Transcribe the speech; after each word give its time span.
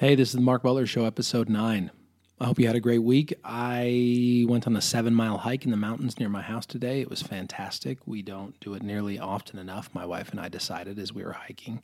Hey, 0.00 0.14
this 0.14 0.28
is 0.28 0.34
the 0.34 0.40
Mark 0.40 0.62
Butler 0.62 0.86
Show, 0.86 1.06
episode 1.06 1.48
nine. 1.48 1.90
I 2.38 2.44
hope 2.44 2.60
you 2.60 2.68
had 2.68 2.76
a 2.76 2.80
great 2.80 3.02
week. 3.02 3.34
I 3.42 4.44
went 4.48 4.68
on 4.68 4.76
a 4.76 4.80
seven 4.80 5.12
mile 5.12 5.38
hike 5.38 5.64
in 5.64 5.72
the 5.72 5.76
mountains 5.76 6.20
near 6.20 6.28
my 6.28 6.40
house 6.40 6.66
today. 6.66 7.00
It 7.00 7.10
was 7.10 7.20
fantastic. 7.20 8.06
We 8.06 8.22
don't 8.22 8.54
do 8.60 8.74
it 8.74 8.84
nearly 8.84 9.18
often 9.18 9.58
enough, 9.58 9.92
my 9.92 10.06
wife 10.06 10.30
and 10.30 10.38
I 10.38 10.48
decided 10.48 11.00
as 11.00 11.12
we 11.12 11.24
were 11.24 11.32
hiking. 11.32 11.82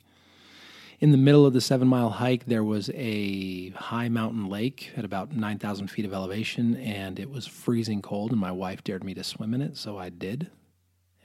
In 1.01 1.11
the 1.11 1.17
middle 1.17 1.45
of 1.45 1.51
the 1.51 1.59
seven 1.59 1.89
mile 1.89 2.09
hike, 2.09 2.45
there 2.45 2.63
was 2.63 2.89
a 2.91 3.71
high 3.71 4.07
mountain 4.07 4.47
lake 4.47 4.93
at 4.95 5.03
about 5.03 5.35
9,000 5.35 5.89
feet 5.89 6.05
of 6.05 6.13
elevation, 6.13 6.77
and 6.77 7.19
it 7.19 7.29
was 7.29 7.45
freezing 7.45 8.01
cold, 8.01 8.31
and 8.31 8.39
my 8.39 8.49
wife 8.49 8.81
dared 8.81 9.03
me 9.03 9.13
to 9.13 9.25
swim 9.25 9.53
in 9.53 9.61
it, 9.61 9.75
so 9.75 9.97
I 9.97 10.07
did, 10.07 10.49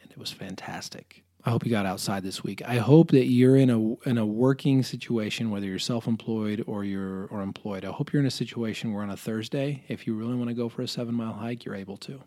and 0.03 0.11
it 0.11 0.19
was 0.19 0.33
fantastic. 0.33 1.23
I 1.45 1.51
hope 1.51 1.65
you 1.65 1.71
got 1.71 1.87
outside 1.87 2.23
this 2.23 2.45
week. 2.45 2.63
I 2.67 2.77
hope 2.77 3.13
that 3.13 3.27
you're 3.27 3.57
in 3.57 3.71
a 3.71 4.09
in 4.09 4.19
a 4.19 4.27
working 4.27 4.83
situation, 4.83 5.51
whether 5.51 5.67
you're 5.67 5.79
self-employed 5.79 6.65
or 6.67 6.85
you're 6.85 7.27
or 7.27 7.41
employed. 7.41 7.85
I 7.85 7.91
hope 7.91 8.13
you're 8.13 8.21
in 8.21 8.27
a 8.27 8.31
situation 8.31 8.93
where 8.93 9.03
on 9.03 9.11
a 9.11 9.17
Thursday, 9.17 9.85
if 9.89 10.07
you 10.07 10.15
really 10.15 10.35
want 10.35 10.49
to 10.49 10.55
go 10.55 10.69
for 10.69 10.83
a 10.83 10.89
seven 10.89 11.15
mile 11.15 11.33
hike, 11.33 11.65
you're 11.65 11.75
able 11.75 11.97
to. 11.99 12.23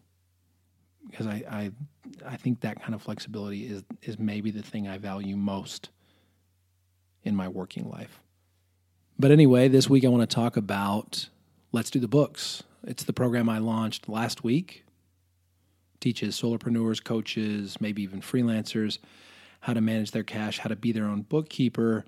Because 1.10 1.28
I, 1.28 1.44
I 1.50 1.72
I 2.26 2.38
think 2.38 2.62
that 2.62 2.82
kind 2.82 2.96
of 2.96 3.04
flexibility 3.04 3.68
is 3.68 3.84
is 4.02 4.18
maybe 4.18 4.50
the 4.50 4.64
thing 4.64 4.88
I 4.88 4.98
value 4.98 5.38
most 5.38 5.90
in 7.24 7.36
my 7.36 7.48
working 7.48 7.90
life. 7.90 8.20
But 9.20 9.30
anyway, 9.30 9.68
this 9.68 9.88
week 9.90 10.06
I 10.06 10.08
want 10.08 10.28
to 10.28 10.36
talk 10.36 10.58
about 10.58 11.30
Let's 11.72 11.92
Do 11.92 12.00
the 12.00 12.08
Books. 12.08 12.64
It's 12.86 13.04
the 13.04 13.14
program 13.14 13.48
I 13.48 13.60
launched 13.60 14.10
last 14.10 14.44
week 14.44 14.86
teaches 16.04 16.40
solopreneurs, 16.40 17.04
coaches, 17.04 17.80
maybe 17.80 18.04
even 18.04 18.22
freelancers 18.22 19.00
how 19.62 19.74
to 19.74 19.80
manage 19.80 20.12
their 20.12 20.24
cash, 20.24 20.60
how 20.60 20.68
to 20.68 20.76
be 20.76 20.92
their 20.92 21.06
own 21.06 21.22
bookkeeper, 21.22 22.04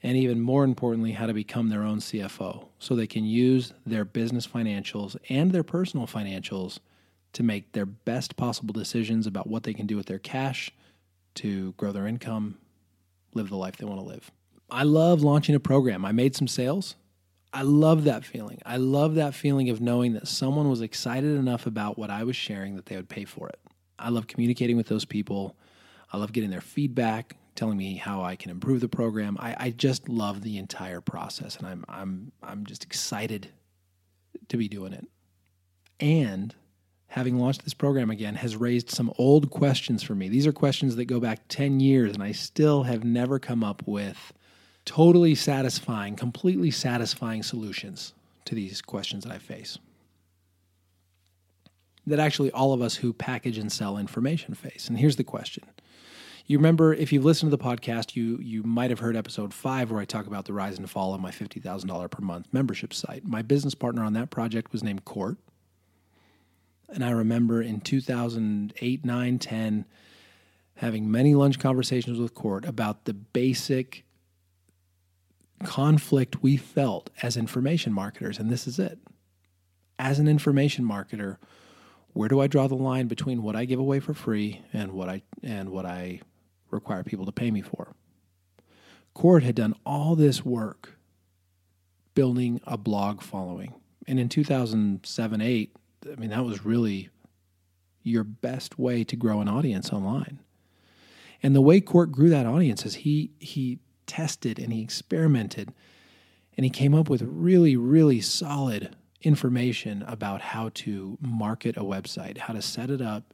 and 0.00 0.16
even 0.16 0.40
more 0.40 0.62
importantly, 0.62 1.10
how 1.10 1.26
to 1.26 1.34
become 1.34 1.68
their 1.68 1.82
own 1.82 1.98
CFO 1.98 2.68
so 2.78 2.94
they 2.94 3.08
can 3.08 3.24
use 3.24 3.72
their 3.84 4.04
business 4.04 4.46
financials 4.46 5.16
and 5.28 5.50
their 5.50 5.64
personal 5.64 6.06
financials 6.06 6.78
to 7.32 7.42
make 7.42 7.72
their 7.72 7.86
best 7.86 8.36
possible 8.36 8.72
decisions 8.72 9.26
about 9.26 9.48
what 9.48 9.64
they 9.64 9.74
can 9.74 9.86
do 9.86 9.96
with 9.96 10.06
their 10.06 10.20
cash 10.20 10.70
to 11.34 11.72
grow 11.72 11.90
their 11.90 12.06
income, 12.06 12.58
live 13.34 13.48
the 13.48 13.56
life 13.56 13.76
they 13.76 13.84
want 13.84 14.00
to 14.00 14.06
live. 14.06 14.30
I 14.70 14.84
love 14.84 15.22
launching 15.22 15.56
a 15.56 15.60
program. 15.60 16.04
I 16.04 16.12
made 16.12 16.36
some 16.36 16.46
sales. 16.46 16.94
I 17.52 17.62
love 17.62 18.04
that 18.04 18.24
feeling. 18.24 18.60
I 18.64 18.76
love 18.76 19.16
that 19.16 19.34
feeling 19.34 19.70
of 19.70 19.80
knowing 19.80 20.12
that 20.12 20.28
someone 20.28 20.70
was 20.70 20.80
excited 20.80 21.36
enough 21.36 21.66
about 21.66 21.98
what 21.98 22.10
I 22.10 22.24
was 22.24 22.36
sharing 22.36 22.76
that 22.76 22.86
they 22.86 22.96
would 22.96 23.08
pay 23.08 23.24
for 23.24 23.48
it. 23.48 23.58
I 23.98 24.10
love 24.10 24.28
communicating 24.28 24.76
with 24.76 24.86
those 24.86 25.04
people. 25.04 25.56
I 26.12 26.16
love 26.16 26.32
getting 26.32 26.50
their 26.50 26.60
feedback, 26.60 27.36
telling 27.54 27.76
me 27.76 27.96
how 27.96 28.22
I 28.22 28.36
can 28.36 28.50
improve 28.50 28.80
the 28.80 28.88
program. 28.88 29.36
I, 29.40 29.56
I 29.58 29.70
just 29.70 30.08
love 30.08 30.42
the 30.42 30.58
entire 30.58 31.00
process, 31.00 31.56
and 31.56 31.66
I'm 31.66 31.84
I'm 31.88 32.32
I'm 32.42 32.64
just 32.66 32.84
excited 32.84 33.48
to 34.48 34.56
be 34.56 34.68
doing 34.68 34.92
it. 34.92 35.06
And 35.98 36.54
having 37.08 37.38
launched 37.38 37.64
this 37.64 37.74
program 37.74 38.10
again 38.10 38.36
has 38.36 38.56
raised 38.56 38.90
some 38.90 39.12
old 39.18 39.50
questions 39.50 40.02
for 40.02 40.14
me. 40.14 40.28
These 40.28 40.46
are 40.46 40.52
questions 40.52 40.96
that 40.96 41.06
go 41.06 41.20
back 41.20 41.40
10 41.48 41.80
years, 41.80 42.14
and 42.14 42.22
I 42.22 42.32
still 42.32 42.84
have 42.84 43.04
never 43.04 43.38
come 43.38 43.64
up 43.64 43.82
with 43.86 44.32
totally 44.84 45.34
satisfying, 45.34 46.16
completely 46.16 46.70
satisfying 46.70 47.42
solutions 47.42 48.12
to 48.44 48.54
these 48.54 48.82
questions 48.82 49.24
that 49.24 49.32
I 49.32 49.38
face. 49.38 49.78
That 52.06 52.18
actually 52.18 52.50
all 52.50 52.72
of 52.72 52.82
us 52.82 52.96
who 52.96 53.12
package 53.12 53.58
and 53.58 53.70
sell 53.70 53.98
information 53.98 54.54
face. 54.54 54.88
And 54.88 54.98
here's 54.98 55.16
the 55.16 55.24
question. 55.24 55.64
You 56.46 56.58
remember 56.58 56.92
if 56.92 57.12
you've 57.12 57.24
listened 57.24 57.52
to 57.52 57.56
the 57.56 57.62
podcast, 57.62 58.16
you 58.16 58.38
you 58.38 58.64
might 58.64 58.90
have 58.90 58.98
heard 58.98 59.16
episode 59.16 59.54
5 59.54 59.92
where 59.92 60.00
I 60.00 60.04
talk 60.04 60.26
about 60.26 60.46
the 60.46 60.52
rise 60.52 60.78
and 60.78 60.90
fall 60.90 61.14
of 61.14 61.20
my 61.20 61.30
$50,000 61.30 62.10
per 62.10 62.24
month 62.24 62.48
membership 62.50 62.92
site. 62.92 63.24
My 63.24 63.42
business 63.42 63.76
partner 63.76 64.02
on 64.02 64.14
that 64.14 64.30
project 64.30 64.72
was 64.72 64.82
named 64.82 65.04
Court. 65.04 65.36
And 66.88 67.04
I 67.04 67.10
remember 67.10 67.62
in 67.62 67.80
2008, 67.80 69.04
9, 69.04 69.38
10 69.38 69.84
having 70.74 71.10
many 71.10 71.34
lunch 71.36 71.60
conversations 71.60 72.18
with 72.18 72.34
Court 72.34 72.64
about 72.64 73.04
the 73.04 73.14
basic 73.14 74.04
conflict 75.62 76.42
we 76.42 76.56
felt 76.56 77.10
as 77.22 77.36
information 77.36 77.92
marketers, 77.92 78.38
and 78.38 78.50
this 78.50 78.66
is 78.66 78.78
it. 78.78 78.98
As 79.98 80.18
an 80.18 80.28
information 80.28 80.84
marketer, 80.84 81.36
where 82.12 82.28
do 82.28 82.40
I 82.40 82.46
draw 82.46 82.66
the 82.66 82.74
line 82.74 83.06
between 83.06 83.42
what 83.42 83.54
I 83.54 83.64
give 83.64 83.78
away 83.78 84.00
for 84.00 84.14
free 84.14 84.62
and 84.72 84.92
what 84.92 85.08
I 85.08 85.22
and 85.42 85.70
what 85.70 85.86
I 85.86 86.20
require 86.70 87.04
people 87.04 87.26
to 87.26 87.32
pay 87.32 87.50
me 87.50 87.60
for? 87.60 87.94
Court 89.14 89.42
had 89.42 89.54
done 89.54 89.74
all 89.84 90.16
this 90.16 90.44
work 90.44 90.98
building 92.14 92.60
a 92.66 92.76
blog 92.76 93.22
following. 93.22 93.74
And 94.06 94.18
in 94.18 94.28
2007 94.28 95.40
8, 95.40 95.76
I 96.10 96.14
mean, 96.16 96.30
that 96.30 96.44
was 96.44 96.64
really 96.64 97.10
your 98.02 98.24
best 98.24 98.78
way 98.78 99.04
to 99.04 99.16
grow 99.16 99.40
an 99.40 99.48
audience 99.48 99.92
online. 99.92 100.40
And 101.42 101.54
the 101.54 101.60
way 101.60 101.80
Court 101.80 102.12
grew 102.12 102.28
that 102.30 102.46
audience 102.46 102.84
is 102.84 102.96
he 102.96 103.32
he 103.38 103.78
tested 104.10 104.58
and 104.58 104.72
he 104.72 104.82
experimented 104.82 105.72
and 106.56 106.64
he 106.64 106.70
came 106.70 106.94
up 106.94 107.08
with 107.08 107.22
really, 107.22 107.76
really 107.76 108.20
solid 108.20 108.96
information 109.22 110.02
about 110.02 110.40
how 110.40 110.70
to 110.74 111.16
market 111.20 111.76
a 111.76 111.82
website, 111.82 112.38
how 112.38 112.52
to 112.52 112.60
set 112.60 112.90
it 112.90 113.00
up 113.00 113.32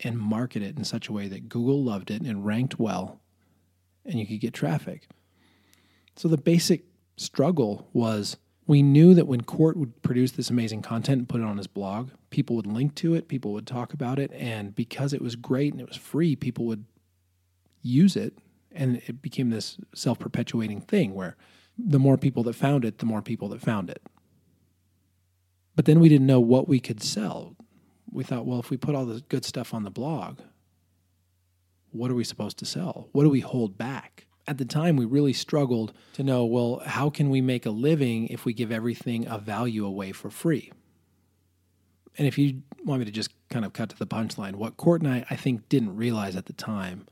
and 0.00 0.18
market 0.18 0.62
it 0.62 0.76
in 0.76 0.84
such 0.84 1.08
a 1.08 1.12
way 1.12 1.28
that 1.28 1.50
Google 1.50 1.84
loved 1.84 2.10
it 2.10 2.22
and 2.22 2.46
ranked 2.46 2.78
well 2.78 3.20
and 4.06 4.18
you 4.18 4.26
could 4.26 4.40
get 4.40 4.54
traffic. 4.54 5.06
So 6.16 6.28
the 6.28 6.38
basic 6.38 6.84
struggle 7.18 7.86
was 7.92 8.38
we 8.66 8.82
knew 8.82 9.12
that 9.14 9.26
when 9.26 9.42
Court 9.42 9.76
would 9.76 10.00
produce 10.00 10.32
this 10.32 10.48
amazing 10.48 10.80
content 10.80 11.18
and 11.18 11.28
put 11.28 11.42
it 11.42 11.46
on 11.46 11.58
his 11.58 11.66
blog, 11.66 12.10
people 12.30 12.56
would 12.56 12.66
link 12.66 12.94
to 12.96 13.14
it, 13.14 13.28
people 13.28 13.52
would 13.52 13.66
talk 13.66 13.92
about 13.92 14.18
it, 14.18 14.32
and 14.32 14.74
because 14.74 15.12
it 15.12 15.20
was 15.20 15.36
great 15.36 15.72
and 15.72 15.80
it 15.80 15.88
was 15.88 15.96
free, 15.96 16.36
people 16.36 16.64
would 16.64 16.84
use 17.82 18.16
it 18.16 18.38
and 18.72 19.02
it 19.06 19.22
became 19.22 19.50
this 19.50 19.78
self 19.94 20.18
perpetuating 20.18 20.80
thing 20.80 21.14
where 21.14 21.36
the 21.78 21.98
more 21.98 22.16
people 22.16 22.42
that 22.44 22.54
found 22.54 22.84
it, 22.84 22.98
the 22.98 23.06
more 23.06 23.22
people 23.22 23.48
that 23.48 23.60
found 23.60 23.90
it. 23.90 24.02
But 25.76 25.84
then 25.86 26.00
we 26.00 26.08
didn't 26.08 26.26
know 26.26 26.40
what 26.40 26.68
we 26.68 26.80
could 26.80 27.02
sell. 27.02 27.56
We 28.10 28.24
thought, 28.24 28.44
well, 28.44 28.60
if 28.60 28.70
we 28.70 28.76
put 28.76 28.94
all 28.94 29.06
the 29.06 29.22
good 29.28 29.44
stuff 29.44 29.72
on 29.72 29.84
the 29.84 29.90
blog, 29.90 30.40
what 31.90 32.10
are 32.10 32.14
we 32.14 32.24
supposed 32.24 32.58
to 32.58 32.66
sell? 32.66 33.08
What 33.12 33.24
do 33.24 33.30
we 33.30 33.40
hold 33.40 33.78
back? 33.78 34.26
At 34.46 34.58
the 34.58 34.64
time, 34.64 34.96
we 34.96 35.04
really 35.04 35.32
struggled 35.32 35.92
to 36.14 36.22
know, 36.22 36.44
well, 36.44 36.82
how 36.84 37.08
can 37.08 37.30
we 37.30 37.40
make 37.40 37.66
a 37.66 37.70
living 37.70 38.26
if 38.28 38.44
we 38.44 38.52
give 38.52 38.72
everything 38.72 39.28
of 39.28 39.42
value 39.42 39.86
away 39.86 40.12
for 40.12 40.28
free? 40.28 40.72
And 42.18 42.26
if 42.26 42.36
you 42.36 42.62
want 42.84 43.00
me 43.00 43.04
to 43.04 43.12
just 43.12 43.30
kind 43.48 43.64
of 43.64 43.72
cut 43.72 43.90
to 43.90 43.98
the 43.98 44.06
punchline, 44.06 44.56
what 44.56 44.76
Court 44.76 45.02
and 45.02 45.12
I, 45.12 45.24
I 45.30 45.36
think, 45.36 45.68
didn't 45.68 45.96
realize 45.96 46.34
at 46.34 46.46
the 46.46 46.52
time 46.52 47.06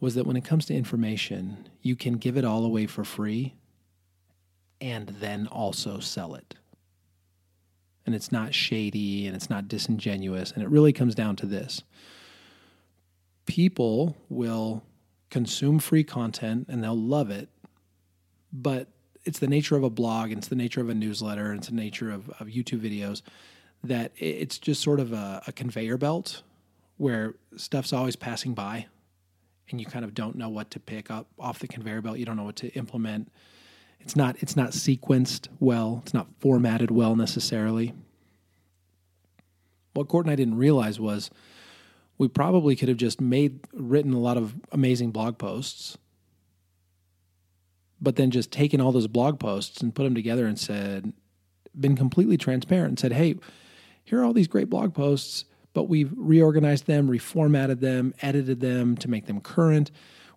was 0.00 0.14
that 0.14 0.26
when 0.26 0.36
it 0.36 0.44
comes 0.44 0.64
to 0.66 0.74
information, 0.74 1.68
you 1.82 1.94
can 1.94 2.14
give 2.14 2.36
it 2.36 2.44
all 2.44 2.64
away 2.64 2.86
for 2.86 3.04
free 3.04 3.54
and 4.80 5.08
then 5.20 5.46
also 5.46 6.00
sell 6.00 6.34
it. 6.34 6.54
And 8.06 8.14
it's 8.14 8.32
not 8.32 8.54
shady 8.54 9.26
and 9.26 9.36
it's 9.36 9.50
not 9.50 9.68
disingenuous. 9.68 10.52
And 10.52 10.62
it 10.62 10.70
really 10.70 10.92
comes 10.92 11.14
down 11.14 11.36
to 11.36 11.46
this 11.46 11.82
people 13.46 14.16
will 14.28 14.84
consume 15.28 15.80
free 15.80 16.04
content 16.04 16.66
and 16.68 16.84
they'll 16.84 16.96
love 16.96 17.30
it, 17.30 17.48
but 18.52 18.86
it's 19.24 19.40
the 19.40 19.46
nature 19.48 19.76
of 19.76 19.82
a 19.82 19.90
blog, 19.90 20.30
it's 20.30 20.46
the 20.46 20.54
nature 20.54 20.80
of 20.80 20.88
a 20.88 20.94
newsletter, 20.94 21.52
it's 21.52 21.68
the 21.68 21.74
nature 21.74 22.12
of, 22.12 22.28
of 22.40 22.46
YouTube 22.46 22.80
videos 22.80 23.22
that 23.82 24.12
it's 24.16 24.58
just 24.58 24.82
sort 24.82 25.00
of 25.00 25.12
a, 25.12 25.42
a 25.48 25.52
conveyor 25.52 25.96
belt 25.96 26.42
where 26.96 27.34
stuff's 27.56 27.92
always 27.92 28.14
passing 28.14 28.54
by 28.54 28.86
and 29.70 29.80
you 29.80 29.86
kind 29.86 30.04
of 30.04 30.14
don't 30.14 30.36
know 30.36 30.48
what 30.48 30.70
to 30.72 30.80
pick 30.80 31.10
up 31.10 31.26
off 31.38 31.58
the 31.58 31.68
conveyor 31.68 32.02
belt. 32.02 32.18
You 32.18 32.24
don't 32.24 32.36
know 32.36 32.44
what 32.44 32.56
to 32.56 32.68
implement. 32.74 33.30
It's 34.00 34.16
not 34.16 34.36
it's 34.40 34.56
not 34.56 34.70
sequenced 34.70 35.48
well. 35.58 36.00
It's 36.04 36.14
not 36.14 36.28
formatted 36.38 36.90
well 36.90 37.16
necessarily. 37.16 37.94
What 39.94 40.08
Court 40.08 40.26
and 40.26 40.32
I 40.32 40.36
didn't 40.36 40.56
realize 40.56 40.98
was 41.00 41.30
we 42.16 42.28
probably 42.28 42.76
could 42.76 42.88
have 42.88 42.98
just 42.98 43.20
made 43.20 43.60
written 43.72 44.12
a 44.12 44.18
lot 44.18 44.36
of 44.36 44.54
amazing 44.72 45.10
blog 45.10 45.38
posts, 45.38 45.98
but 48.00 48.16
then 48.16 48.30
just 48.30 48.52
taken 48.52 48.80
all 48.80 48.92
those 48.92 49.08
blog 49.08 49.40
posts 49.40 49.80
and 49.80 49.94
put 49.94 50.04
them 50.04 50.14
together 50.14 50.46
and 50.46 50.58
said, 50.58 51.12
been 51.78 51.96
completely 51.96 52.36
transparent 52.36 52.88
and 52.88 52.98
said, 52.98 53.12
hey, 53.12 53.36
here 54.04 54.20
are 54.20 54.24
all 54.24 54.32
these 54.32 54.48
great 54.48 54.68
blog 54.68 54.94
posts 54.94 55.44
but 55.72 55.84
we've 55.84 56.12
reorganized 56.16 56.86
them, 56.86 57.08
reformatted 57.08 57.80
them, 57.80 58.14
edited 58.22 58.60
them 58.60 58.96
to 58.96 59.08
make 59.08 59.26
them 59.26 59.40
current. 59.40 59.90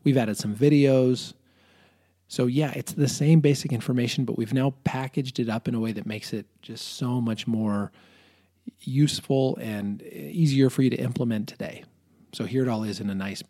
We've 0.03 0.17
added 0.17 0.37
some 0.37 0.55
videos. 0.55 1.33
So, 2.27 2.47
yeah, 2.47 2.71
it's 2.75 2.93
the 2.93 3.07
same 3.07 3.41
basic 3.41 3.71
information, 3.71 4.25
but 4.25 4.37
we've 4.37 4.53
now 4.53 4.73
packaged 4.83 5.39
it 5.39 5.49
up 5.49 5.67
in 5.67 5.75
a 5.75 5.79
way 5.79 5.91
that 5.91 6.05
makes 6.05 6.33
it 6.33 6.45
just 6.61 6.97
so 6.97 7.21
much 7.21 7.47
more 7.47 7.91
useful 8.79 9.57
and 9.57 10.01
easier 10.01 10.69
for 10.69 10.81
you 10.81 10.89
to 10.89 10.97
implement 10.97 11.47
today. 11.47 11.83
So, 12.33 12.45
here 12.45 12.63
it 12.63 12.69
all 12.69 12.83
is 12.83 12.99
in 12.99 13.09
a 13.09 13.15
nice 13.15 13.43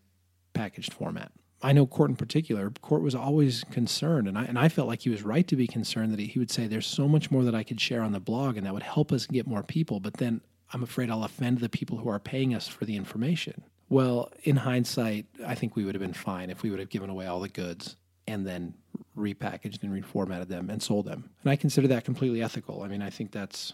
packaged 0.54 0.94
format. 0.94 1.32
I 1.62 1.72
know 1.72 1.88
Court 1.88 2.10
in 2.10 2.18
particular, 2.18 2.72
Court 2.82 3.02
was 3.02 3.16
always 3.16 3.64
concerned, 3.72 4.28
and 4.28 4.38
I, 4.38 4.44
and 4.44 4.60
I 4.60 4.68
felt 4.68 4.90
like 4.90 5.02
he 5.02 5.10
was 5.10 5.24
right 5.24 5.48
to 5.48 5.56
be 5.56 5.66
concerned 5.66 6.12
that 6.12 6.20
he, 6.20 6.26
he 6.28 6.40
would 6.40 6.52
say, 6.52 6.68
There's 6.68 6.88
so 6.88 7.08
much 7.08 7.32
more 7.32 7.44
that 7.44 7.56
I 7.56 7.64
could 7.64 7.80
share 7.80 8.02
on 8.02 8.12
the 8.12 8.20
blog, 8.20 8.58
and 8.58 8.66
that 8.66 8.74
would 8.74 8.84
help 8.84 9.14
us 9.14 9.26
get 9.28 9.48
more 9.48 9.64
people. 9.64 10.02
But 10.02 10.16
then 10.16 10.42
I'm 10.74 10.84
afraid 10.84 11.10
I'll 11.10 11.24
offend 11.24 11.60
the 11.60 11.70
people 11.70 11.98
who 11.98 12.10
are 12.10 12.20
paying 12.20 12.54
us 12.54 12.68
for 12.68 12.86
the 12.86 12.96
information. 12.96 13.64
Well, 13.90 14.32
in 14.44 14.58
hindsight, 14.58 15.28
I 15.46 15.56
think 15.56 15.76
we 15.76 15.86
would 15.86 15.94
have 15.94 16.02
been 16.02 16.14
fine 16.14 16.50
if 16.50 16.64
we 16.64 16.72
would 16.72 16.80
have 16.80 16.90
given 16.90 17.10
away 17.10 17.28
all 17.28 17.40
the 17.40 17.50
goods 17.50 17.96
and 18.28 18.46
then 18.48 18.74
repackaged 19.16 19.84
and 19.84 20.04
reformatted 20.04 20.48
them 20.48 20.70
and 20.70 20.82
sold 20.82 21.06
them. 21.06 21.30
And 21.44 21.52
I 21.52 21.56
consider 21.56 21.88
that 21.90 22.06
completely 22.06 22.42
ethical. 22.42 22.82
I 22.82 22.88
mean, 22.88 23.02
I 23.02 23.10
think 23.10 23.32
that's 23.32 23.74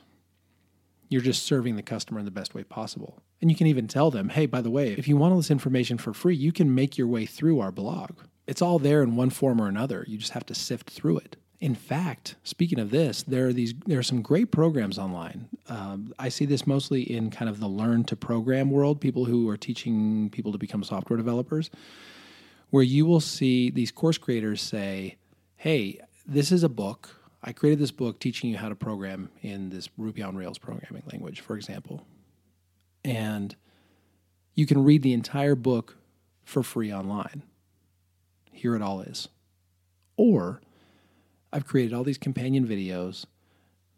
you're 1.07 1.21
just 1.21 1.43
serving 1.43 1.75
the 1.75 1.81
customer 1.81 2.19
in 2.19 2.25
the 2.25 2.31
best 2.31 2.53
way 2.53 2.63
possible. 2.63 3.21
And 3.41 3.49
you 3.49 3.57
can 3.57 3.67
even 3.67 3.87
tell 3.87 4.11
them, 4.11 4.29
hey, 4.29 4.45
by 4.45 4.61
the 4.61 4.69
way, 4.69 4.93
if 4.93 5.07
you 5.07 5.17
want 5.17 5.31
all 5.31 5.39
this 5.39 5.49
information 5.49 5.97
for 5.97 6.13
free, 6.13 6.35
you 6.35 6.51
can 6.51 6.75
make 6.75 6.97
your 6.97 7.07
way 7.07 7.25
through 7.25 7.59
our 7.61 7.71
blog. 7.71 8.11
It's 8.45 8.61
all 8.61 8.77
there 8.77 9.01
in 9.01 9.15
one 9.15 9.29
form 9.29 9.61
or 9.61 9.67
another. 9.67 10.05
You 10.07 10.17
just 10.17 10.33
have 10.33 10.45
to 10.47 10.55
sift 10.55 10.89
through 10.89 11.19
it. 11.19 11.35
In 11.61 11.75
fact, 11.75 12.35
speaking 12.43 12.79
of 12.79 12.89
this, 12.89 13.23
there 13.23 13.47
are 13.47 13.53
these 13.53 13.73
there 13.85 13.99
are 13.99 14.03
some 14.03 14.21
great 14.21 14.49
programs 14.49 14.97
online. 14.97 15.49
Um, 15.67 16.13
I 16.17 16.29
see 16.29 16.45
this 16.45 16.65
mostly 16.65 17.01
in 17.01 17.31
kind 17.31 17.49
of 17.49 17.59
the 17.59 17.67
learn 17.67 18.05
to 18.05 18.15
program 18.15 18.71
world. 18.71 19.01
People 19.01 19.25
who 19.25 19.49
are 19.49 19.57
teaching 19.57 20.29
people 20.29 20.53
to 20.53 20.57
become 20.57 20.83
software 20.83 21.17
developers, 21.17 21.69
where 22.69 22.83
you 22.83 23.05
will 23.05 23.19
see 23.19 23.69
these 23.69 23.91
course 23.91 24.17
creators 24.17 24.61
say, 24.61 25.17
"Hey, 25.57 25.99
this 26.25 26.49
is 26.51 26.63
a 26.63 26.69
book. 26.69 27.21
I 27.43 27.51
created 27.51 27.79
this 27.79 27.91
book 27.91 28.19
teaching 28.19 28.49
you 28.49 28.57
how 28.57 28.69
to 28.69 28.75
program 28.75 29.29
in 29.41 29.69
this 29.69 29.89
Ruby 29.97 30.21
on 30.21 30.37
Rails 30.37 30.57
programming 30.57 31.03
language, 31.11 31.41
for 31.41 31.57
example, 31.57 32.05
and 33.03 33.53
you 34.55 34.65
can 34.65 34.83
read 34.83 35.01
the 35.03 35.13
entire 35.13 35.55
book 35.55 35.97
for 36.43 36.63
free 36.63 36.93
online. 36.93 37.43
Here 38.53 38.75
it 38.75 38.81
all 38.81 39.01
is, 39.01 39.27
or 40.15 40.61
I've 41.51 41.65
created 41.65 41.93
all 41.93 42.03
these 42.03 42.17
companion 42.17 42.67
videos, 42.67 43.25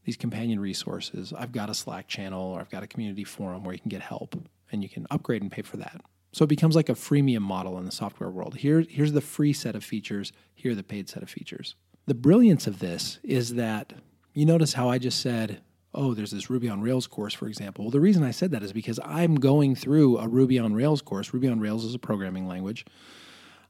these 0.06 0.18
companion 0.18 0.60
resources. 0.60 1.34
I've 1.38 1.52
got 1.52 1.70
a 1.70 1.74
Slack 1.74 2.08
channel 2.08 2.54
or 2.54 2.60
I've 2.60 2.70
got 2.70 2.84
a 2.84 2.88
community 2.88 3.24
forum 3.24 3.64
where 3.64 3.74
you 3.74 3.80
can 3.80 3.90
get 3.90 4.02
help 4.02 4.36
and 4.72 4.84
you 4.84 4.90
can 4.90 5.06
upgrade 5.12 5.42
and 5.42 5.52
pay 5.52 5.62
for 5.62 5.78
that. 5.78 6.02
So 6.34 6.44
it 6.44 6.48
becomes 6.50 6.76
like 6.76 6.88
a 6.88 6.94
freemium 6.94 7.42
model 7.42 7.78
in 7.78 7.86
the 7.86 7.92
software 7.92 8.30
world. 8.30 8.56
Here, 8.56 8.86
here's 8.88 9.12
the 9.12 9.22
free 9.22 9.52
set 9.52 9.76
of 9.76 9.84
features, 9.84 10.32
here 10.56 10.74
the 10.74 10.84
paid 10.84 11.10
set 11.10 11.24
of 11.24 11.30
features. 11.30 11.76
The 12.08 12.16
brilliance 12.16 12.68
of 12.68 12.80
this 12.80 13.20
is 13.22 13.56
that 13.56 13.94
you 14.34 14.46
notice 14.46 14.74
how 14.74 14.90
I 14.90 14.98
just 14.98 15.20
said, 15.20 15.62
oh, 15.94 16.14
there's 16.14 16.32
this 16.32 16.50
Ruby 16.50 16.70
on 16.70 16.82
Rails 16.82 17.06
course, 17.06 17.34
for 17.34 17.48
example. 17.48 17.86
Well, 17.86 17.92
the 17.92 18.00
reason 18.00 18.24
I 18.24 18.32
said 18.32 18.52
that 18.52 18.64
is 18.64 18.72
because 18.72 18.98
I'm 19.04 19.36
going 19.36 19.76
through 19.76 20.20
a 20.20 20.28
Ruby 20.28 20.58
on 20.58 20.74
Rails 20.74 21.02
course. 21.02 21.34
Ruby 21.34 21.50
on 21.50 21.60
Rails 21.60 21.84
is 21.84 21.94
a 21.94 22.00
programming 22.00 22.48
language. 22.48 22.86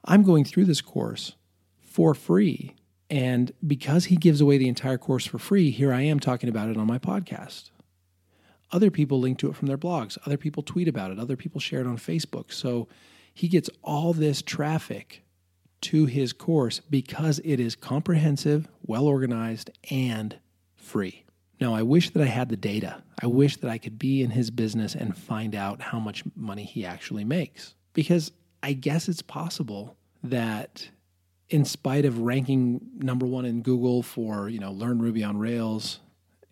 I'm 0.05 0.21
going 0.21 0.45
through 0.45 0.65
this 0.65 0.81
course 0.81 1.33
for 1.79 2.13
free 2.13 2.75
and 3.11 3.51
because 3.67 4.05
he 4.05 4.15
gives 4.15 4.39
away 4.39 4.57
the 4.57 4.69
entire 4.69 4.97
course 4.97 5.25
for 5.25 5.37
free, 5.37 5.69
here 5.69 5.91
I 5.91 6.01
am 6.03 6.21
talking 6.21 6.47
about 6.47 6.69
it 6.69 6.77
on 6.77 6.87
my 6.87 6.97
podcast. 6.97 7.69
Other 8.71 8.89
people 8.89 9.19
link 9.19 9.37
to 9.39 9.49
it 9.49 9.55
from 9.57 9.67
their 9.67 9.77
blogs. 9.77 10.17
Other 10.25 10.37
people 10.37 10.63
tweet 10.63 10.87
about 10.87 11.11
it. 11.11 11.19
Other 11.19 11.35
people 11.35 11.59
share 11.59 11.81
it 11.81 11.87
on 11.87 11.97
Facebook. 11.97 12.53
So 12.53 12.87
he 13.33 13.49
gets 13.49 13.69
all 13.83 14.13
this 14.13 14.41
traffic 14.41 15.23
to 15.81 16.05
his 16.05 16.31
course 16.31 16.79
because 16.89 17.41
it 17.43 17.59
is 17.59 17.75
comprehensive, 17.75 18.69
well 18.81 19.07
organized, 19.07 19.71
and 19.89 20.39
free. 20.77 21.25
Now, 21.59 21.75
I 21.75 21.81
wish 21.81 22.11
that 22.11 22.23
I 22.23 22.27
had 22.27 22.47
the 22.47 22.55
data. 22.55 23.03
I 23.21 23.27
wish 23.27 23.57
that 23.57 23.69
I 23.69 23.77
could 23.77 23.99
be 23.99 24.23
in 24.23 24.29
his 24.29 24.49
business 24.51 24.95
and 24.95 25.17
find 25.17 25.53
out 25.53 25.81
how 25.81 25.99
much 25.99 26.23
money 26.33 26.63
he 26.63 26.85
actually 26.85 27.25
makes. 27.25 27.75
Because 27.91 28.31
I 28.63 28.71
guess 28.71 29.09
it's 29.09 29.21
possible 29.21 29.97
that 30.23 30.89
in 31.51 31.65
spite 31.65 32.06
of 32.06 32.19
ranking 32.19 32.80
number 32.95 33.25
one 33.25 33.45
in 33.45 33.62
Google 33.62 34.01
for, 34.01 34.48
you 34.48 34.57
know, 34.57 34.71
learn 34.71 35.00
Ruby 35.00 35.24
on 35.24 35.38
Rails, 35.38 36.00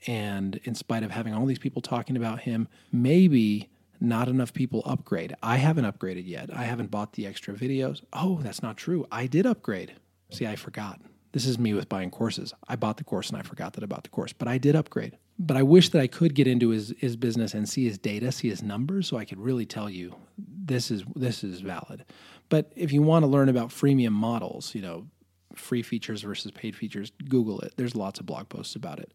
and 0.05 0.59
in 0.65 0.75
spite 0.75 1.03
of 1.03 1.11
having 1.11 1.33
all 1.33 1.45
these 1.45 1.57
people 1.57 1.81
talking 1.81 2.17
about 2.17 2.41
him, 2.41 2.67
maybe 2.91 3.69
not 4.01 4.27
enough 4.27 4.53
people 4.53 4.83
upgrade. 4.85 5.33
I 5.41 5.57
haven't 5.57 5.85
upgraded 5.85 6.27
yet. 6.27 6.49
I 6.53 6.63
haven't 6.63 6.91
bought 6.91 7.13
the 7.13 7.25
extra 7.25 7.53
videos. 7.53 8.01
Oh, 8.13 8.39
that's 8.41 8.61
not 8.61 8.77
true. 8.77 9.07
I 9.11 9.25
did 9.25 9.45
upgrade. 9.45 9.93
See, 10.31 10.45
I 10.45 10.55
forgot. 10.55 11.01
This 11.31 11.45
is 11.45 11.57
me 11.57 11.73
with 11.73 11.89
buying 11.89 12.11
courses. 12.11 12.53
I 12.67 12.75
bought 12.75 12.97
the 12.97 13.03
course 13.03 13.29
and 13.29 13.37
I 13.37 13.41
forgot 13.41 13.73
that 13.73 13.83
I 13.83 13.87
bought 13.87 14.03
the 14.03 14.09
course, 14.09 14.33
but 14.33 14.47
I 14.47 14.57
did 14.57 14.75
upgrade. 14.75 15.17
But 15.37 15.57
I 15.57 15.63
wish 15.63 15.89
that 15.89 16.01
I 16.01 16.07
could 16.07 16.33
get 16.33 16.47
into 16.47 16.69
his, 16.69 16.93
his 16.97 17.15
business 17.15 17.53
and 17.53 17.67
see 17.67 17.85
his 17.85 17.97
data, 17.97 18.31
see 18.31 18.49
his 18.49 18.61
numbers, 18.63 19.07
so 19.07 19.17
I 19.17 19.25
could 19.25 19.39
really 19.39 19.65
tell 19.65 19.89
you 19.89 20.15
this 20.37 20.91
is 20.91 21.03
this 21.15 21.43
is 21.43 21.61
valid. 21.61 22.05
But 22.49 22.71
if 22.75 22.91
you 22.91 23.01
want 23.01 23.23
to 23.23 23.27
learn 23.27 23.49
about 23.49 23.69
freemium 23.69 24.11
models, 24.11 24.73
you 24.75 24.81
know, 24.81 25.07
free 25.55 25.83
features 25.83 26.23
versus 26.23 26.51
paid 26.51 26.75
features, 26.75 27.11
Google 27.27 27.59
it. 27.61 27.73
There's 27.77 27.95
lots 27.95 28.19
of 28.19 28.25
blog 28.25 28.49
posts 28.49 28.75
about 28.75 28.99
it. 28.99 29.13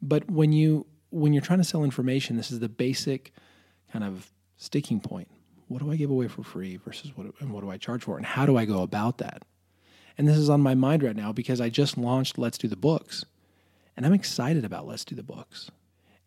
But 0.00 0.30
when 0.30 0.52
you 0.52 0.86
when 1.10 1.32
you're 1.32 1.42
trying 1.42 1.58
to 1.58 1.64
sell 1.64 1.84
information, 1.84 2.36
this 2.36 2.50
is 2.50 2.60
the 2.60 2.68
basic 2.68 3.32
kind 3.92 4.04
of 4.04 4.30
sticking 4.56 5.00
point. 5.00 5.28
What 5.68 5.82
do 5.82 5.90
I 5.90 5.96
give 5.96 6.10
away 6.10 6.28
for 6.28 6.42
free 6.42 6.76
versus 6.76 7.12
what 7.16 7.26
and 7.40 7.52
what 7.52 7.62
do 7.62 7.70
I 7.70 7.76
charge 7.76 8.04
for 8.04 8.16
and 8.16 8.26
how 8.26 8.46
do 8.46 8.56
I 8.56 8.64
go 8.64 8.82
about 8.82 9.18
that? 9.18 9.42
And 10.16 10.26
this 10.26 10.36
is 10.36 10.50
on 10.50 10.60
my 10.60 10.74
mind 10.74 11.02
right 11.02 11.16
now 11.16 11.32
because 11.32 11.60
I 11.60 11.68
just 11.68 11.96
launched 11.96 12.38
Let's 12.38 12.58
Do 12.58 12.68
the 12.68 12.76
Books. 12.76 13.24
And 13.96 14.04
I'm 14.04 14.12
excited 14.12 14.64
about 14.64 14.86
Let's 14.86 15.04
Do 15.04 15.14
the 15.14 15.22
Books. 15.22 15.70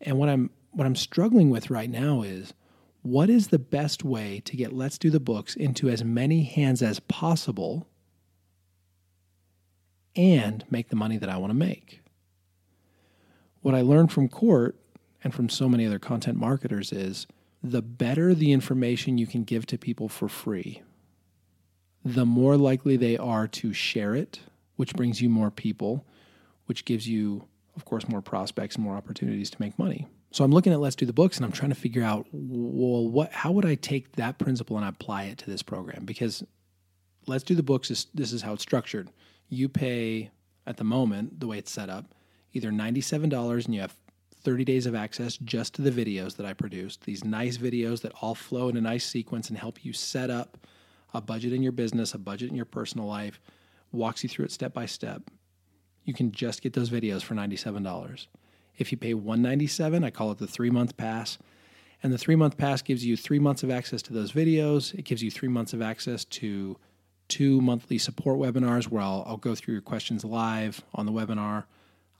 And 0.00 0.18
what 0.18 0.28
I'm 0.28 0.50
what 0.72 0.86
I'm 0.86 0.96
struggling 0.96 1.50
with 1.50 1.70
right 1.70 1.90
now 1.90 2.22
is 2.22 2.54
what 3.02 3.28
is 3.28 3.48
the 3.48 3.58
best 3.58 4.04
way 4.04 4.40
to 4.44 4.56
get 4.56 4.72
Let's 4.72 4.96
Do 4.96 5.10
the 5.10 5.20
Books 5.20 5.56
into 5.56 5.88
as 5.88 6.04
many 6.04 6.44
hands 6.44 6.82
as 6.82 7.00
possible 7.00 7.88
and 10.14 10.64
make 10.70 10.88
the 10.88 10.96
money 10.96 11.18
that 11.18 11.28
I 11.28 11.36
want 11.36 11.50
to 11.50 11.54
make? 11.58 12.00
What 13.60 13.74
I 13.74 13.80
learned 13.80 14.12
from 14.12 14.28
Court 14.28 14.76
and 15.24 15.34
from 15.34 15.48
so 15.48 15.68
many 15.68 15.86
other 15.86 15.98
content 15.98 16.38
marketers 16.38 16.92
is 16.92 17.26
the 17.62 17.82
better 17.82 18.34
the 18.34 18.52
information 18.52 19.18
you 19.18 19.26
can 19.26 19.44
give 19.44 19.66
to 19.66 19.78
people 19.78 20.08
for 20.08 20.28
free, 20.28 20.82
the 22.04 22.26
more 22.26 22.56
likely 22.56 22.96
they 22.96 23.16
are 23.16 23.46
to 23.46 23.72
share 23.72 24.14
it, 24.14 24.40
which 24.76 24.94
brings 24.94 25.20
you 25.20 25.28
more 25.28 25.50
people, 25.50 26.04
which 26.66 26.84
gives 26.84 27.08
you, 27.08 27.46
of 27.76 27.84
course, 27.84 28.08
more 28.08 28.22
prospects 28.22 28.76
and 28.76 28.84
more 28.84 28.96
opportunities 28.96 29.50
to 29.50 29.60
make 29.60 29.78
money. 29.78 30.08
So 30.32 30.44
I'm 30.44 30.50
looking 30.50 30.72
at 30.72 30.80
Let's 30.80 30.96
Do 30.96 31.04
the 31.04 31.12
Books 31.12 31.36
and 31.36 31.44
I'm 31.44 31.52
trying 31.52 31.68
to 31.68 31.76
figure 31.76 32.02
out, 32.02 32.26
well, 32.32 33.06
what, 33.06 33.32
how 33.32 33.52
would 33.52 33.66
I 33.66 33.74
take 33.74 34.16
that 34.16 34.38
principle 34.38 34.78
and 34.78 34.86
apply 34.86 35.24
it 35.24 35.36
to 35.38 35.50
this 35.50 35.62
program? 35.62 36.06
Because 36.06 36.42
Let's 37.26 37.44
Do 37.44 37.54
the 37.54 37.62
Books 37.62 37.90
is 37.90 38.06
this 38.14 38.32
is 38.32 38.40
how 38.40 38.54
it's 38.54 38.62
structured. 38.62 39.10
You 39.50 39.68
pay 39.68 40.30
at 40.66 40.78
the 40.78 40.84
moment, 40.84 41.38
the 41.38 41.46
way 41.46 41.58
it's 41.58 41.70
set 41.70 41.90
up, 41.90 42.14
either 42.54 42.70
$97 42.70 43.66
and 43.66 43.74
you 43.74 43.82
have 43.82 43.94
30 44.42 44.64
days 44.64 44.86
of 44.86 44.94
access 44.94 45.36
just 45.36 45.74
to 45.74 45.82
the 45.82 45.90
videos 45.90 46.36
that 46.36 46.46
I 46.46 46.54
produced. 46.54 47.04
These 47.04 47.24
nice 47.24 47.58
videos 47.58 48.00
that 48.00 48.12
all 48.22 48.34
flow 48.34 48.70
in 48.70 48.78
a 48.78 48.80
nice 48.80 49.04
sequence 49.04 49.50
and 49.50 49.58
help 49.58 49.84
you 49.84 49.92
set 49.92 50.30
up 50.30 50.66
a 51.12 51.20
budget 51.20 51.52
in 51.52 51.62
your 51.62 51.72
business, 51.72 52.14
a 52.14 52.18
budget 52.18 52.48
in 52.48 52.56
your 52.56 52.64
personal 52.64 53.06
life, 53.06 53.38
walks 53.92 54.22
you 54.22 54.30
through 54.30 54.46
it 54.46 54.52
step 54.52 54.72
by 54.72 54.86
step. 54.86 55.30
You 56.04 56.14
can 56.14 56.32
just 56.32 56.62
get 56.62 56.72
those 56.72 56.88
videos 56.88 57.22
for 57.22 57.34
$97. 57.34 58.26
If 58.82 58.90
you 58.90 58.98
pay 58.98 59.14
197, 59.14 60.02
I 60.02 60.10
call 60.10 60.32
it 60.32 60.38
the 60.38 60.46
3-month 60.46 60.96
pass. 60.96 61.38
And 62.02 62.12
the 62.12 62.18
3-month 62.18 62.58
pass 62.58 62.82
gives 62.82 63.04
you 63.04 63.16
3 63.16 63.38
months 63.38 63.62
of 63.62 63.70
access 63.70 64.02
to 64.02 64.12
those 64.12 64.32
videos. 64.32 64.92
It 64.92 65.04
gives 65.04 65.22
you 65.22 65.30
3 65.30 65.48
months 65.48 65.72
of 65.72 65.80
access 65.80 66.24
to 66.24 66.76
two 67.28 67.60
monthly 67.60 67.96
support 67.96 68.40
webinars 68.40 68.88
where 68.88 69.00
I'll, 69.00 69.22
I'll 69.24 69.36
go 69.36 69.54
through 69.54 69.74
your 69.74 69.82
questions 69.82 70.24
live 70.24 70.82
on 70.94 71.06
the 71.06 71.12
webinar. 71.12 71.64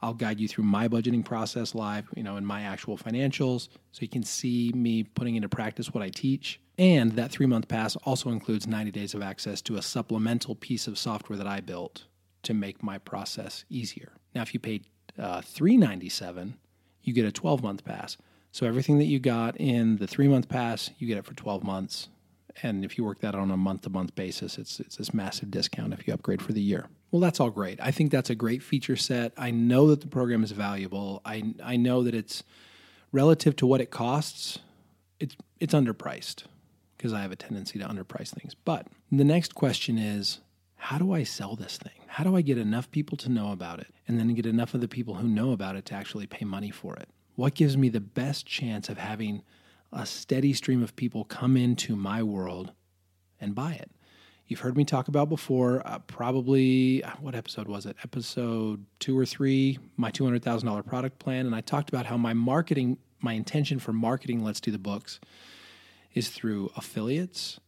I'll 0.01 0.15
guide 0.15 0.39
you 0.39 0.47
through 0.47 0.65
my 0.65 0.87
budgeting 0.87 1.25
process 1.25 1.75
live, 1.75 2.09
you 2.17 2.23
know, 2.23 2.37
in 2.37 2.47
my 2.47 2.63
actual 2.63 2.97
financials 2.97 3.69
so 3.91 4.03
you 4.03 4.09
can 4.09 4.23
see 4.23 4.73
me 4.73 5.03
putting 5.03 5.35
into 5.35 5.49
practice 5.49 5.93
what 5.93 6.03
I 6.03 6.11
teach. 6.11 6.61
And 6.79 7.13
that 7.13 7.33
3-month 7.33 7.67
pass 7.67 7.97
also 7.97 8.31
includes 8.31 8.69
90 8.69 8.93
days 8.93 9.15
of 9.15 9.23
access 9.23 9.61
to 9.63 9.77
a 9.77 9.83
supplemental 9.83 10.55
piece 10.55 10.87
of 10.87 10.97
software 10.97 11.37
that 11.37 11.47
I 11.49 11.61
built 11.61 12.05
to 12.45 12.55
make 12.55 12.85
my 12.85 12.99
process 12.99 13.65
easier. 13.69 14.13
Now, 14.35 14.43
if 14.43 14.55
you 14.55 14.61
paid 14.61 14.87
uh, 15.19 15.41
397 15.43 16.59
you 17.03 17.13
get 17.13 17.25
a 17.25 17.33
12 17.33 17.63
month 17.63 17.85
pass. 17.85 18.17
So 18.53 18.67
everything 18.67 18.99
that 18.99 19.07
you 19.07 19.19
got 19.19 19.57
in 19.57 19.97
the 19.97 20.07
three 20.07 20.29
month 20.29 20.49
pass, 20.49 20.91
you 20.99 21.07
get 21.07 21.19
it 21.19 21.25
for 21.25 21.35
12 21.35 21.63
months. 21.65 22.09
And 22.63 22.85
if 22.85 22.99
you 22.99 23.05
work 23.05 23.21
that 23.21 23.35
on 23.35 23.51
a 23.51 23.57
month 23.57 23.83
to 23.83 23.91
month 23.91 24.15
basis, 24.15 24.59
it's, 24.59 24.79
it's 24.79 24.97
this 24.97 25.15
massive 25.15 25.51
discount 25.51 25.95
if 25.95 26.07
you 26.07 26.13
upgrade 26.13 26.43
for 26.43 26.53
the 26.53 26.61
year. 26.61 26.89
Well, 27.11 27.21
that's 27.21 27.41
all 27.41 27.51
great. 27.51 27.81
I 27.81 27.91
think 27.91 28.11
that's 28.11 28.31
a 28.31 28.35
great 28.35 28.63
feature 28.63 28.97
set. 28.97 29.33
I 29.37 29.51
know 29.51 29.87
that 29.89 30.03
the 30.03 30.07
program 30.07 30.45
is 30.45 30.53
valuable. 30.53 31.23
I, 31.25 31.55
I 31.63 31.77
know 31.77 32.03
that 32.03 32.15
it's 32.15 32.43
relative 33.11 33.57
to 33.57 33.67
what 33.67 33.81
it 33.81 33.91
costs, 33.91 34.59
it's, 35.19 35.37
it's 35.61 35.75
underpriced 35.75 36.45
because 36.97 37.13
I 37.13 37.21
have 37.21 37.33
a 37.33 37.37
tendency 37.37 37.79
to 37.79 37.85
underprice 37.87 38.31
things. 38.31 38.55
But 38.55 38.87
the 39.11 39.25
next 39.25 39.55
question 39.55 39.99
is 39.99 40.41
how 40.83 40.99
do 40.99 41.13
I 41.13 41.23
sell 41.23 41.57
this 41.57 41.79
thing? 41.79 41.93
How 42.07 42.25
do 42.25 42.37
I 42.37 42.43
get 42.43 42.59
enough 42.59 42.91
people 42.91 43.17
to 43.19 43.29
know 43.29 43.53
about 43.53 43.79
it 43.79 43.95
and 44.07 44.19
then 44.19 44.35
get 44.35 44.47
enough 44.47 44.75
of 44.75 44.81
the 44.81 44.89
people 44.89 45.15
who 45.15 45.29
know 45.29 45.53
about 45.53 45.77
it 45.77 45.85
to 45.87 45.95
actually 45.95 46.27
pay 46.27 46.45
money 46.45 46.71
for 46.71 46.97
it? 46.97 47.09
What 47.37 47.55
gives 47.55 47.77
me 47.77 47.89
the 47.89 48.01
best 48.01 48.47
chance 48.47 48.89
of 48.89 48.99
having 48.99 49.43
a 49.93 50.05
steady 50.07 50.53
stream 50.53 50.83
of 50.83 50.97
people 50.97 51.25
come 51.25 51.57
into 51.57 51.95
my 51.97 52.23
world 52.23 52.73
and 53.41 53.55
buy 53.55 53.73
it? 53.73 53.91
you've 54.53 54.61
heard 54.61 54.77
me 54.77 54.85
talk 54.85 55.09
about 55.09 55.31
before. 55.31 55.83
Uh, 55.87 55.99
probably, 56.01 57.03
uh, 57.03 57.13
what 57.21 57.35
episode 57.35 57.67
was 57.67 57.87
it? 57.87 57.97
Episode 58.05 58.85
two 58.99 59.19
or 59.19 59.25
three, 59.25 59.79
my 59.97 60.11
$200,000 60.11 60.87
product 60.87 61.19
plan. 61.19 61.47
And 61.47 61.55
I 61.55 61.63
talked 61.63 61.89
about 61.89 62.05
how 62.05 62.19
my 62.19 62.35
marketing, 62.35 62.99
my 63.21 63.33
intention 63.33 63.79
for 63.79 63.95
marketing 63.95 64.45
Let's 64.45 64.61
Do 64.61 64.71
the 64.71 64.79
Books 64.79 65.21
is 66.13 66.29
through 66.29 66.71
affiliates 66.77 67.61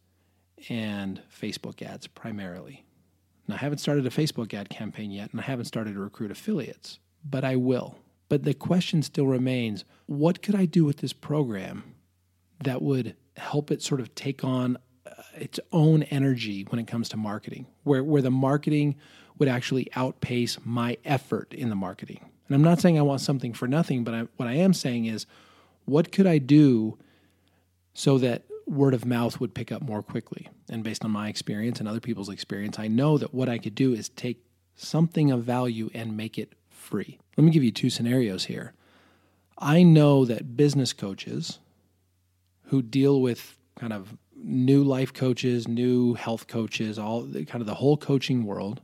and 0.69 1.21
Facebook 1.41 1.81
ads 1.81 2.05
primarily. 2.05 2.84
I 3.53 3.57
haven't 3.57 3.77
started 3.77 4.05
a 4.05 4.09
Facebook 4.09 4.53
ad 4.53 4.69
campaign 4.69 5.11
yet, 5.11 5.31
and 5.31 5.39
I 5.39 5.43
haven't 5.43 5.65
started 5.65 5.93
to 5.93 5.99
recruit 5.99 6.31
affiliates, 6.31 6.99
but 7.23 7.43
I 7.43 7.55
will. 7.55 7.97
But 8.27 8.43
the 8.43 8.53
question 8.53 9.03
still 9.03 9.27
remains 9.27 9.85
what 10.07 10.41
could 10.41 10.55
I 10.55 10.65
do 10.65 10.83
with 10.83 10.97
this 10.97 11.13
program 11.13 11.95
that 12.63 12.81
would 12.81 13.15
help 13.37 13.69
it 13.69 13.81
sort 13.81 14.01
of 14.01 14.15
take 14.15 14.43
on 14.43 14.77
uh, 15.05 15.21
its 15.35 15.59
own 15.71 16.03
energy 16.03 16.65
when 16.69 16.79
it 16.79 16.87
comes 16.87 17.09
to 17.09 17.17
marketing, 17.17 17.67
where, 17.83 18.03
where 18.03 18.21
the 18.21 18.31
marketing 18.31 18.95
would 19.37 19.49
actually 19.49 19.89
outpace 19.95 20.57
my 20.63 20.97
effort 21.05 21.53
in 21.53 21.69
the 21.69 21.75
marketing? 21.75 22.19
And 22.47 22.55
I'm 22.55 22.63
not 22.63 22.79
saying 22.79 22.97
I 22.97 23.03
want 23.03 23.21
something 23.21 23.53
for 23.53 23.67
nothing, 23.67 24.03
but 24.03 24.13
I, 24.13 24.27
what 24.37 24.47
I 24.47 24.53
am 24.53 24.73
saying 24.73 25.05
is 25.05 25.25
what 25.85 26.11
could 26.11 26.25
I 26.25 26.37
do 26.37 26.97
so 27.93 28.17
that 28.19 28.43
word 28.65 28.93
of 28.93 29.05
mouth 29.05 29.39
would 29.39 29.53
pick 29.53 29.71
up 29.71 29.81
more 29.81 30.01
quickly. 30.01 30.49
And 30.69 30.83
based 30.83 31.05
on 31.05 31.11
my 31.11 31.29
experience 31.29 31.79
and 31.79 31.87
other 31.87 31.99
people's 31.99 32.29
experience, 32.29 32.79
I 32.79 32.87
know 32.87 33.17
that 33.17 33.33
what 33.33 33.49
I 33.49 33.57
could 33.57 33.75
do 33.75 33.93
is 33.93 34.09
take 34.09 34.43
something 34.75 35.31
of 35.31 35.43
value 35.43 35.89
and 35.93 36.17
make 36.17 36.37
it 36.37 36.53
free. 36.69 37.19
Let 37.37 37.43
me 37.43 37.51
give 37.51 37.63
you 37.63 37.71
two 37.71 37.89
scenarios 37.89 38.45
here. 38.45 38.73
I 39.57 39.83
know 39.83 40.25
that 40.25 40.57
business 40.57 40.93
coaches 40.93 41.59
who 42.65 42.81
deal 42.81 43.21
with 43.21 43.57
kind 43.75 43.93
of 43.93 44.17
new 44.35 44.83
life 44.83 45.13
coaches, 45.13 45.67
new 45.67 46.13
health 46.15 46.47
coaches, 46.47 46.99
all 46.99 47.23
kind 47.23 47.61
of 47.61 47.65
the 47.65 47.75
whole 47.75 47.97
coaching 47.97 48.45
world. 48.45 48.81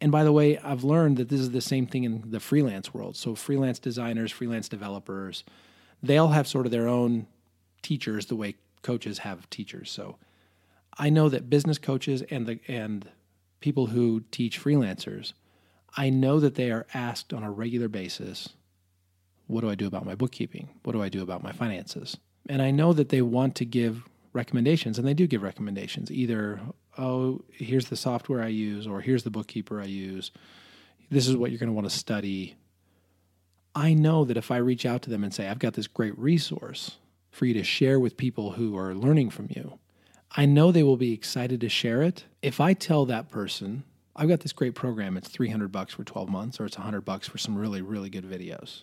And 0.00 0.12
by 0.12 0.24
the 0.24 0.32
way, 0.32 0.58
I've 0.58 0.84
learned 0.84 1.16
that 1.16 1.28
this 1.28 1.40
is 1.40 1.50
the 1.50 1.60
same 1.60 1.86
thing 1.86 2.04
in 2.04 2.30
the 2.30 2.40
freelance 2.40 2.92
world. 2.92 3.16
So 3.16 3.34
freelance 3.34 3.78
designers, 3.78 4.30
freelance 4.30 4.68
developers, 4.68 5.42
they 6.02 6.18
all 6.18 6.28
have 6.28 6.46
sort 6.46 6.66
of 6.66 6.72
their 6.72 6.86
own 6.86 7.26
teachers 7.82 8.26
the 8.26 8.36
way 8.36 8.54
coaches 8.86 9.18
have 9.18 9.50
teachers. 9.50 9.90
So 9.90 10.16
I 10.96 11.10
know 11.10 11.28
that 11.28 11.50
business 11.50 11.78
coaches 11.78 12.22
and 12.30 12.46
the 12.46 12.60
and 12.68 13.10
people 13.60 13.88
who 13.88 14.22
teach 14.30 14.62
freelancers, 14.62 15.32
I 15.96 16.08
know 16.08 16.38
that 16.38 16.54
they 16.54 16.70
are 16.70 16.86
asked 16.94 17.32
on 17.32 17.42
a 17.42 17.50
regular 17.50 17.88
basis, 17.88 18.50
what 19.48 19.62
do 19.62 19.70
I 19.70 19.74
do 19.74 19.86
about 19.86 20.06
my 20.06 20.14
bookkeeping? 20.14 20.68
What 20.84 20.92
do 20.92 21.02
I 21.02 21.08
do 21.08 21.22
about 21.22 21.42
my 21.42 21.52
finances? 21.52 22.16
And 22.48 22.62
I 22.62 22.70
know 22.70 22.92
that 22.92 23.08
they 23.08 23.22
want 23.22 23.56
to 23.56 23.64
give 23.64 24.04
recommendations 24.32 24.98
and 24.98 25.08
they 25.08 25.14
do 25.14 25.26
give 25.26 25.42
recommendations 25.42 26.10
either 26.10 26.60
oh 26.98 27.40
here's 27.50 27.86
the 27.86 27.96
software 27.96 28.42
I 28.42 28.48
use 28.48 28.86
or 28.86 29.00
here's 29.00 29.24
the 29.24 29.30
bookkeeper 29.30 29.80
I 29.80 29.86
use. 29.86 30.30
This 31.10 31.26
is 31.26 31.36
what 31.36 31.50
you're 31.50 31.58
going 31.58 31.70
to 31.70 31.74
want 31.74 31.88
to 31.90 31.96
study. 31.96 32.54
I 33.74 33.94
know 33.94 34.24
that 34.24 34.36
if 34.36 34.50
I 34.50 34.58
reach 34.58 34.86
out 34.86 35.02
to 35.02 35.10
them 35.10 35.24
and 35.24 35.34
say 35.34 35.48
I've 35.48 35.58
got 35.58 35.74
this 35.74 35.86
great 35.86 36.16
resource 36.18 36.98
for 37.36 37.44
you 37.44 37.52
to 37.52 37.62
share 37.62 38.00
with 38.00 38.16
people 38.16 38.52
who 38.52 38.78
are 38.78 38.94
learning 38.94 39.28
from 39.28 39.46
you. 39.50 39.78
I 40.34 40.46
know 40.46 40.72
they 40.72 40.82
will 40.82 40.96
be 40.96 41.12
excited 41.12 41.60
to 41.60 41.68
share 41.68 42.00
it. 42.00 42.24
If 42.40 42.60
I 42.60 42.72
tell 42.72 43.04
that 43.04 43.28
person, 43.28 43.84
I've 44.16 44.28
got 44.28 44.40
this 44.40 44.54
great 44.54 44.74
program, 44.74 45.18
it's 45.18 45.28
300 45.28 45.70
bucks 45.70 45.92
for 45.92 46.02
12 46.02 46.30
months 46.30 46.58
or 46.58 46.64
it's 46.64 46.78
100 46.78 47.02
bucks 47.02 47.28
for 47.28 47.36
some 47.36 47.58
really 47.58 47.82
really 47.82 48.08
good 48.08 48.24
videos. 48.24 48.80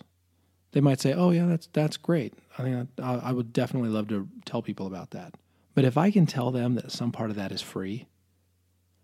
They 0.70 0.80
might 0.80 1.00
say, 1.00 1.12
"Oh 1.14 1.30
yeah, 1.30 1.46
that's 1.46 1.68
that's 1.72 1.96
great. 1.96 2.34
I 2.56 2.62
think 2.62 2.88
I, 3.02 3.14
I 3.14 3.32
would 3.32 3.52
definitely 3.52 3.90
love 3.90 4.06
to 4.08 4.28
tell 4.44 4.62
people 4.62 4.86
about 4.86 5.10
that." 5.10 5.34
But 5.74 5.84
if 5.84 5.98
I 5.98 6.12
can 6.12 6.24
tell 6.24 6.52
them 6.52 6.76
that 6.76 6.92
some 6.92 7.10
part 7.10 7.30
of 7.30 7.36
that 7.36 7.50
is 7.50 7.60
free, 7.60 8.06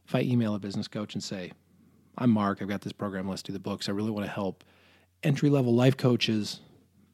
if 0.06 0.14
I 0.14 0.20
email 0.20 0.54
a 0.54 0.60
business 0.60 0.86
coach 0.86 1.14
and 1.14 1.22
say, 1.22 1.50
"I'm 2.16 2.30
Mark, 2.30 2.62
I've 2.62 2.68
got 2.68 2.82
this 2.82 2.92
program, 2.92 3.28
let's 3.28 3.42
do 3.42 3.52
the 3.52 3.58
books. 3.58 3.88
I 3.88 3.92
really 3.92 4.12
want 4.12 4.26
to 4.26 4.32
help 4.32 4.62
entry 5.24 5.50
level 5.50 5.74
life 5.74 5.96
coaches 5.96 6.60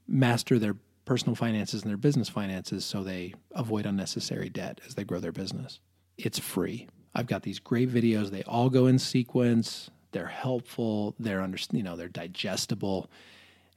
master 0.07 0.59
their 0.59 0.77
personal 1.07 1.37
finances 1.37 1.83
and 1.83 1.91
their 1.91 1.97
business 1.97 2.29
finances 2.29 2.85
so 2.85 3.03
they 3.03 3.33
avoid 3.53 3.87
unnecessary 3.87 4.51
debt 4.51 4.81
as 4.87 4.95
they 4.95 5.05
grow 5.05 5.21
their 5.21 5.33
business. 5.33 5.81
It's 6.19 6.39
free. 6.39 6.89
I've 7.15 7.29
got 7.29 7.43
these 7.43 7.59
great 7.59 7.91
videos. 7.91 8.31
They 8.31 8.43
all 8.43 8.69
go 8.69 8.89
in 8.89 8.99
sequence. 8.99 9.89
They're 10.13 10.27
helpful. 10.27 11.15
They're 11.19 11.41
under, 11.41 11.59
you 11.73 11.83
know, 11.83 11.97
they're 11.97 12.09
digestible 12.09 13.09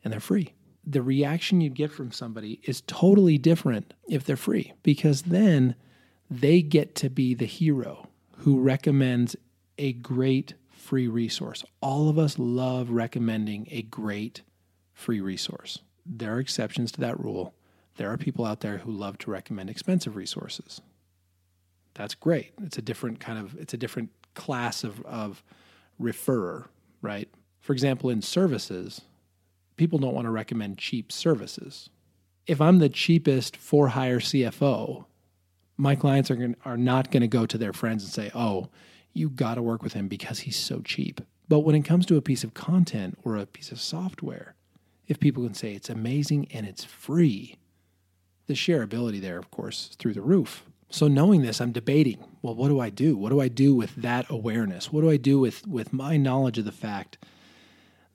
and 0.03 0.11
they're 0.11 0.19
free. 0.19 0.53
The 0.85 1.01
reaction 1.01 1.61
you 1.61 1.69
get 1.69 1.91
from 1.91 2.11
somebody 2.11 2.59
is 2.63 2.81
totally 2.87 3.37
different 3.37 3.93
if 4.07 4.25
they're 4.25 4.35
free 4.35 4.73
because 4.81 5.21
then 5.21 5.75
they 6.31 6.61
get 6.61 6.95
to 6.95 7.09
be 7.09 7.33
the 7.35 7.45
hero 7.45 8.07
who 8.37 8.59
recommends 8.59 9.35
a 9.77 9.93
great 9.93 10.55
free 10.71 11.07
resource. 11.07 11.63
All 11.81 12.09
of 12.09 12.17
us 12.17 12.39
love 12.39 12.89
recommending 12.89 13.67
a 13.69 13.83
great 13.83 14.41
free 14.93 15.21
resource 15.21 15.79
there 16.09 16.35
are 16.35 16.39
exceptions 16.39 16.91
to 16.93 17.01
that 17.01 17.19
rule. 17.19 17.53
There 17.97 18.11
are 18.11 18.17
people 18.17 18.45
out 18.45 18.61
there 18.61 18.79
who 18.79 18.91
love 18.91 19.17
to 19.19 19.31
recommend 19.31 19.69
expensive 19.69 20.15
resources. 20.15 20.81
That's 21.93 22.15
great. 22.15 22.51
It's 22.63 22.77
a 22.77 22.81
different 22.81 23.19
kind 23.19 23.37
of 23.37 23.55
it's 23.59 23.73
a 23.73 23.77
different 23.77 24.09
class 24.33 24.83
of, 24.83 25.01
of 25.05 25.43
referrer, 26.01 26.67
right? 27.01 27.29
For 27.59 27.73
example, 27.73 28.09
in 28.09 28.21
services, 28.21 29.01
people 29.75 29.99
don't 29.99 30.13
want 30.13 30.25
to 30.25 30.31
recommend 30.31 30.77
cheap 30.77 31.11
services. 31.11 31.89
If 32.47 32.61
I'm 32.61 32.79
the 32.79 32.89
cheapest 32.89 33.57
for 33.57 33.89
hire 33.89 34.19
CFO, 34.19 35.05
my 35.77 35.95
clients 35.95 36.31
are, 36.31 36.35
going, 36.35 36.55
are 36.65 36.77
not 36.77 37.11
going 37.11 37.21
to 37.21 37.27
go 37.27 37.45
to 37.45 37.57
their 37.57 37.73
friends 37.73 38.03
and 38.03 38.11
say, 38.11 38.31
oh, 38.33 38.69
you 39.13 39.29
got 39.29 39.55
to 39.55 39.61
work 39.61 39.83
with 39.83 39.93
him 39.93 40.07
because 40.07 40.39
he's 40.39 40.57
so 40.57 40.81
cheap. 40.81 41.21
But 41.47 41.59
when 41.59 41.75
it 41.75 41.81
comes 41.81 42.05
to 42.07 42.17
a 42.17 42.21
piece 42.21 42.43
of 42.43 42.53
content 42.53 43.17
or 43.23 43.35
a 43.35 43.45
piece 43.45 43.71
of 43.71 43.79
software, 43.79 44.55
if 45.09 45.19
people 45.19 45.43
can 45.43 45.55
say 45.55 45.73
it's 45.73 45.89
amazing 45.89 46.47
and 46.53 46.65
it's 46.65 46.85
free, 46.85 47.57
the 48.45 48.53
shareability 48.53 49.19
there, 49.19 49.39
of 49.39 49.51
course, 49.51 49.95
through 49.97 50.13
the 50.13 50.21
roof. 50.21 50.63
So 50.91 51.07
knowing 51.07 51.41
this, 51.41 51.59
I'm 51.59 51.71
debating, 51.71 52.23
well, 52.41 52.55
what 52.55 52.69
do 52.69 52.79
I 52.79 52.89
do? 52.89 53.17
What 53.17 53.29
do 53.29 53.41
I 53.41 53.47
do 53.47 53.75
with 53.75 53.95
that 53.95 54.29
awareness? 54.29 54.91
What 54.91 55.01
do 55.01 55.09
I 55.09 55.17
do 55.17 55.39
with, 55.39 55.67
with 55.67 55.91
my 55.91 56.15
knowledge 56.15 56.59
of 56.59 56.65
the 56.65 56.71
fact 56.71 57.17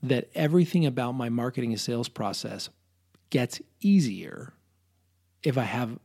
that 0.03 0.29
everything 0.35 0.87
about 0.87 1.13
my 1.13 1.29
marketing 1.29 1.73
and 1.73 1.81
sales 1.81 2.09
process 2.09 2.69
gets 3.31 3.61
easier 3.81 4.53
if 5.43 5.59
I 5.59 5.65
have 5.65 5.99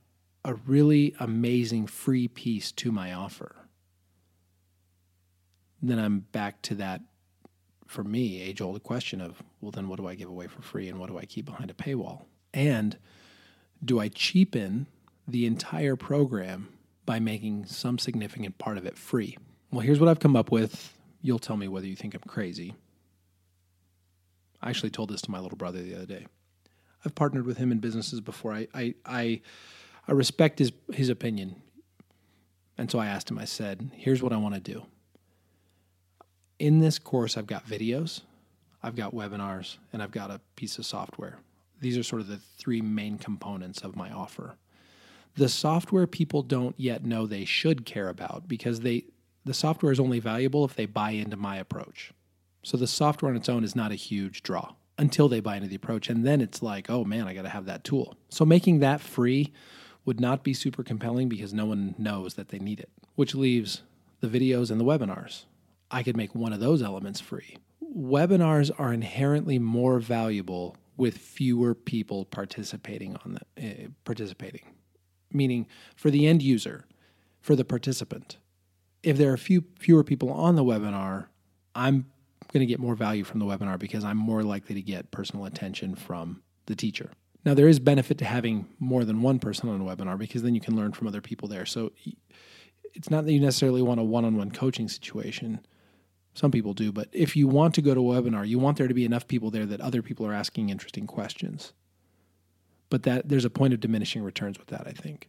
a 0.43 0.55
really 0.55 1.15
amazing 1.19 1.85
free 1.85 2.27
piece 2.27 2.71
to 2.73 2.91
my 2.91 3.13
offer? 3.13 3.55
Then 5.81 5.99
I'm 5.99 6.19
back 6.19 6.61
to 6.63 6.75
that 6.75 7.01
for 7.89 8.03
me, 8.03 8.39
age 8.39 8.61
old 8.61 8.83
question 8.83 9.19
of, 9.19 9.41
well, 9.61 9.71
then 9.71 9.87
what 9.87 9.97
do 9.97 10.07
I 10.07 10.13
give 10.13 10.29
away 10.29 10.45
for 10.45 10.61
free 10.61 10.87
and 10.89 10.99
what 10.99 11.09
do 11.09 11.17
I 11.17 11.25
keep 11.25 11.45
behind 11.45 11.71
a 11.71 11.73
paywall? 11.73 12.25
And 12.53 12.95
do 13.83 13.99
I 13.99 14.09
cheapen 14.09 14.85
the 15.27 15.47
entire 15.47 15.95
program 15.95 16.69
by 17.07 17.19
making 17.19 17.65
some 17.65 17.97
significant 17.97 18.59
part 18.59 18.77
of 18.77 18.85
it 18.85 18.95
free? 18.95 19.37
Well, 19.71 19.81
here's 19.81 19.99
what 19.99 20.07
I've 20.07 20.19
come 20.19 20.35
up 20.35 20.51
with. 20.51 20.93
You'll 21.23 21.39
tell 21.39 21.57
me 21.57 21.67
whether 21.67 21.87
you 21.87 21.95
think 21.95 22.13
I'm 22.13 22.21
crazy. 22.27 22.75
I 24.61 24.69
actually 24.69 24.91
told 24.91 25.09
this 25.09 25.21
to 25.23 25.31
my 25.31 25.39
little 25.39 25.57
brother 25.57 25.81
the 25.81 25.95
other 25.95 26.05
day. 26.05 26.27
I've 27.03 27.15
partnered 27.15 27.47
with 27.47 27.57
him 27.57 27.71
in 27.71 27.79
businesses 27.79 28.21
before. 28.21 28.53
I, 28.53 28.67
I, 28.73 28.93
I, 29.03 29.41
I 30.07 30.11
respect 30.11 30.59
his, 30.59 30.71
his 30.93 31.09
opinion. 31.09 31.55
And 32.77 32.91
so 32.91 32.99
I 32.99 33.07
asked 33.07 33.31
him, 33.31 33.39
I 33.39 33.45
said, 33.45 33.89
here's 33.95 34.21
what 34.21 34.31
I 34.31 34.37
want 34.37 34.53
to 34.53 34.61
do 34.61 34.85
in 36.59 36.79
this 36.79 36.99
course, 36.99 37.37
I've 37.37 37.47
got 37.47 37.65
videos, 37.65 38.21
I've 38.83 38.95
got 38.95 39.15
webinars, 39.15 39.77
and 39.91 40.03
I've 40.03 40.11
got 40.11 40.29
a 40.29 40.41
piece 40.55 40.77
of 40.77 40.85
software. 40.85 41.39
These 41.81 41.97
are 41.97 42.03
sort 42.03 42.21
of 42.21 42.27
the 42.27 42.39
three 42.57 42.81
main 42.81 43.17
components 43.17 43.81
of 43.81 43.95
my 43.95 44.11
offer. 44.11 44.55
The 45.35 45.49
software 45.49 46.07
people 46.07 46.43
don't 46.43 46.75
yet 46.77 47.05
know 47.05 47.25
they 47.25 47.45
should 47.45 47.85
care 47.85 48.09
about 48.09 48.47
because 48.47 48.81
they 48.81 49.05
the 49.45 49.53
software 49.53 49.91
is 49.91 49.99
only 49.99 50.19
valuable 50.19 50.65
if 50.65 50.75
they 50.75 50.85
buy 50.85 51.11
into 51.11 51.37
my 51.37 51.55
approach. 51.55 52.11
So 52.61 52.75
the 52.75 52.87
software 52.87 53.31
on 53.31 53.37
its 53.37 53.47
own 53.47 53.63
is 53.63 53.75
not 53.75 53.91
a 53.91 53.95
huge 53.95 54.43
draw 54.43 54.73
until 54.97 55.29
they 55.29 55.39
buy 55.39 55.55
into 55.55 55.69
the 55.69 55.77
approach 55.77 56.09
and 56.09 56.25
then 56.25 56.41
it's 56.41 56.61
like, 56.61 56.89
"Oh 56.89 57.05
man, 57.05 57.27
I 57.27 57.33
got 57.33 57.43
to 57.43 57.49
have 57.49 57.65
that 57.65 57.85
tool." 57.85 58.17
So 58.27 58.43
making 58.45 58.79
that 58.79 58.99
free 58.99 59.53
would 60.03 60.19
not 60.19 60.43
be 60.43 60.53
super 60.53 60.83
compelling 60.83 61.29
because 61.29 61.53
no 61.53 61.65
one 61.65 61.95
knows 61.97 62.33
that 62.33 62.49
they 62.49 62.59
need 62.59 62.81
it, 62.81 62.89
which 63.15 63.33
leaves 63.33 63.83
the 64.19 64.27
videos 64.27 64.69
and 64.69 64.79
the 64.79 64.85
webinars. 64.85 65.45
I 65.91 66.03
could 66.03 66.17
make 66.17 66.35
one 66.35 66.53
of 66.53 66.59
those 66.59 66.81
elements 66.81 67.19
free. 67.19 67.57
Webinars 67.95 68.71
are 68.77 68.93
inherently 68.93 69.57
more 69.59 69.99
valuable 69.99 70.77
with 70.97 71.17
fewer 71.17 71.73
people 71.73 72.25
participating 72.25 73.15
on 73.25 73.39
the 73.55 73.85
uh, 73.85 73.87
participating. 74.03 74.61
Meaning 75.31 75.67
for 75.95 76.11
the 76.11 76.27
end 76.27 76.41
user, 76.41 76.85
for 77.41 77.55
the 77.55 77.65
participant. 77.65 78.37
If 79.01 79.17
there 79.17 79.31
are 79.31 79.37
few 79.37 79.63
fewer 79.79 80.03
people 80.03 80.29
on 80.31 80.55
the 80.55 80.63
webinar, 80.63 81.27
I'm 81.73 82.05
going 82.51 82.61
to 82.61 82.65
get 82.65 82.79
more 82.79 82.95
value 82.95 83.23
from 83.23 83.39
the 83.39 83.45
webinar 83.45 83.79
because 83.79 84.03
I'm 84.03 84.17
more 84.17 84.43
likely 84.43 84.75
to 84.75 84.81
get 84.81 85.11
personal 85.11 85.45
attention 85.45 85.95
from 85.95 86.41
the 86.65 86.75
teacher. 86.75 87.11
Now 87.45 87.53
there 87.53 87.67
is 87.67 87.79
benefit 87.79 88.17
to 88.17 88.25
having 88.25 88.67
more 88.79 89.05
than 89.05 89.21
one 89.21 89.39
person 89.39 89.69
on 89.69 89.79
a 89.79 89.83
webinar 89.83 90.17
because 90.17 90.43
then 90.43 90.55
you 90.55 90.61
can 90.61 90.75
learn 90.75 90.91
from 90.91 91.07
other 91.07 91.21
people 91.21 91.47
there. 91.47 91.65
So 91.65 91.91
it's 92.93 93.09
not 93.09 93.25
that 93.25 93.31
you 93.31 93.39
necessarily 93.39 93.81
want 93.81 93.99
a 93.99 94.03
one 94.03 94.25
on 94.25 94.35
one 94.35 94.51
coaching 94.51 94.89
situation. 94.89 95.61
Some 96.39 96.51
people 96.51 96.73
do, 96.73 96.93
but 96.93 97.09
if 97.11 97.35
you 97.35 97.49
want 97.49 97.75
to 97.75 97.81
go 97.81 97.93
to 97.93 98.13
a 98.13 98.21
webinar, 98.21 98.47
you 98.47 98.59
want 98.59 98.77
there 98.77 98.87
to 98.87 98.93
be 98.93 99.03
enough 99.03 99.27
people 99.27 99.51
there 99.51 99.65
that 99.65 99.81
other 99.81 100.01
people 100.01 100.25
are 100.25 100.33
asking 100.33 100.69
interesting 100.69 101.05
questions. 101.05 101.73
But 102.89 103.03
that 103.03 103.27
there's 103.27 103.43
a 103.43 103.49
point 103.49 103.73
of 103.73 103.81
diminishing 103.81 104.23
returns 104.23 104.57
with 104.57 104.67
that, 104.67 104.87
I 104.87 104.91
think. 104.91 105.27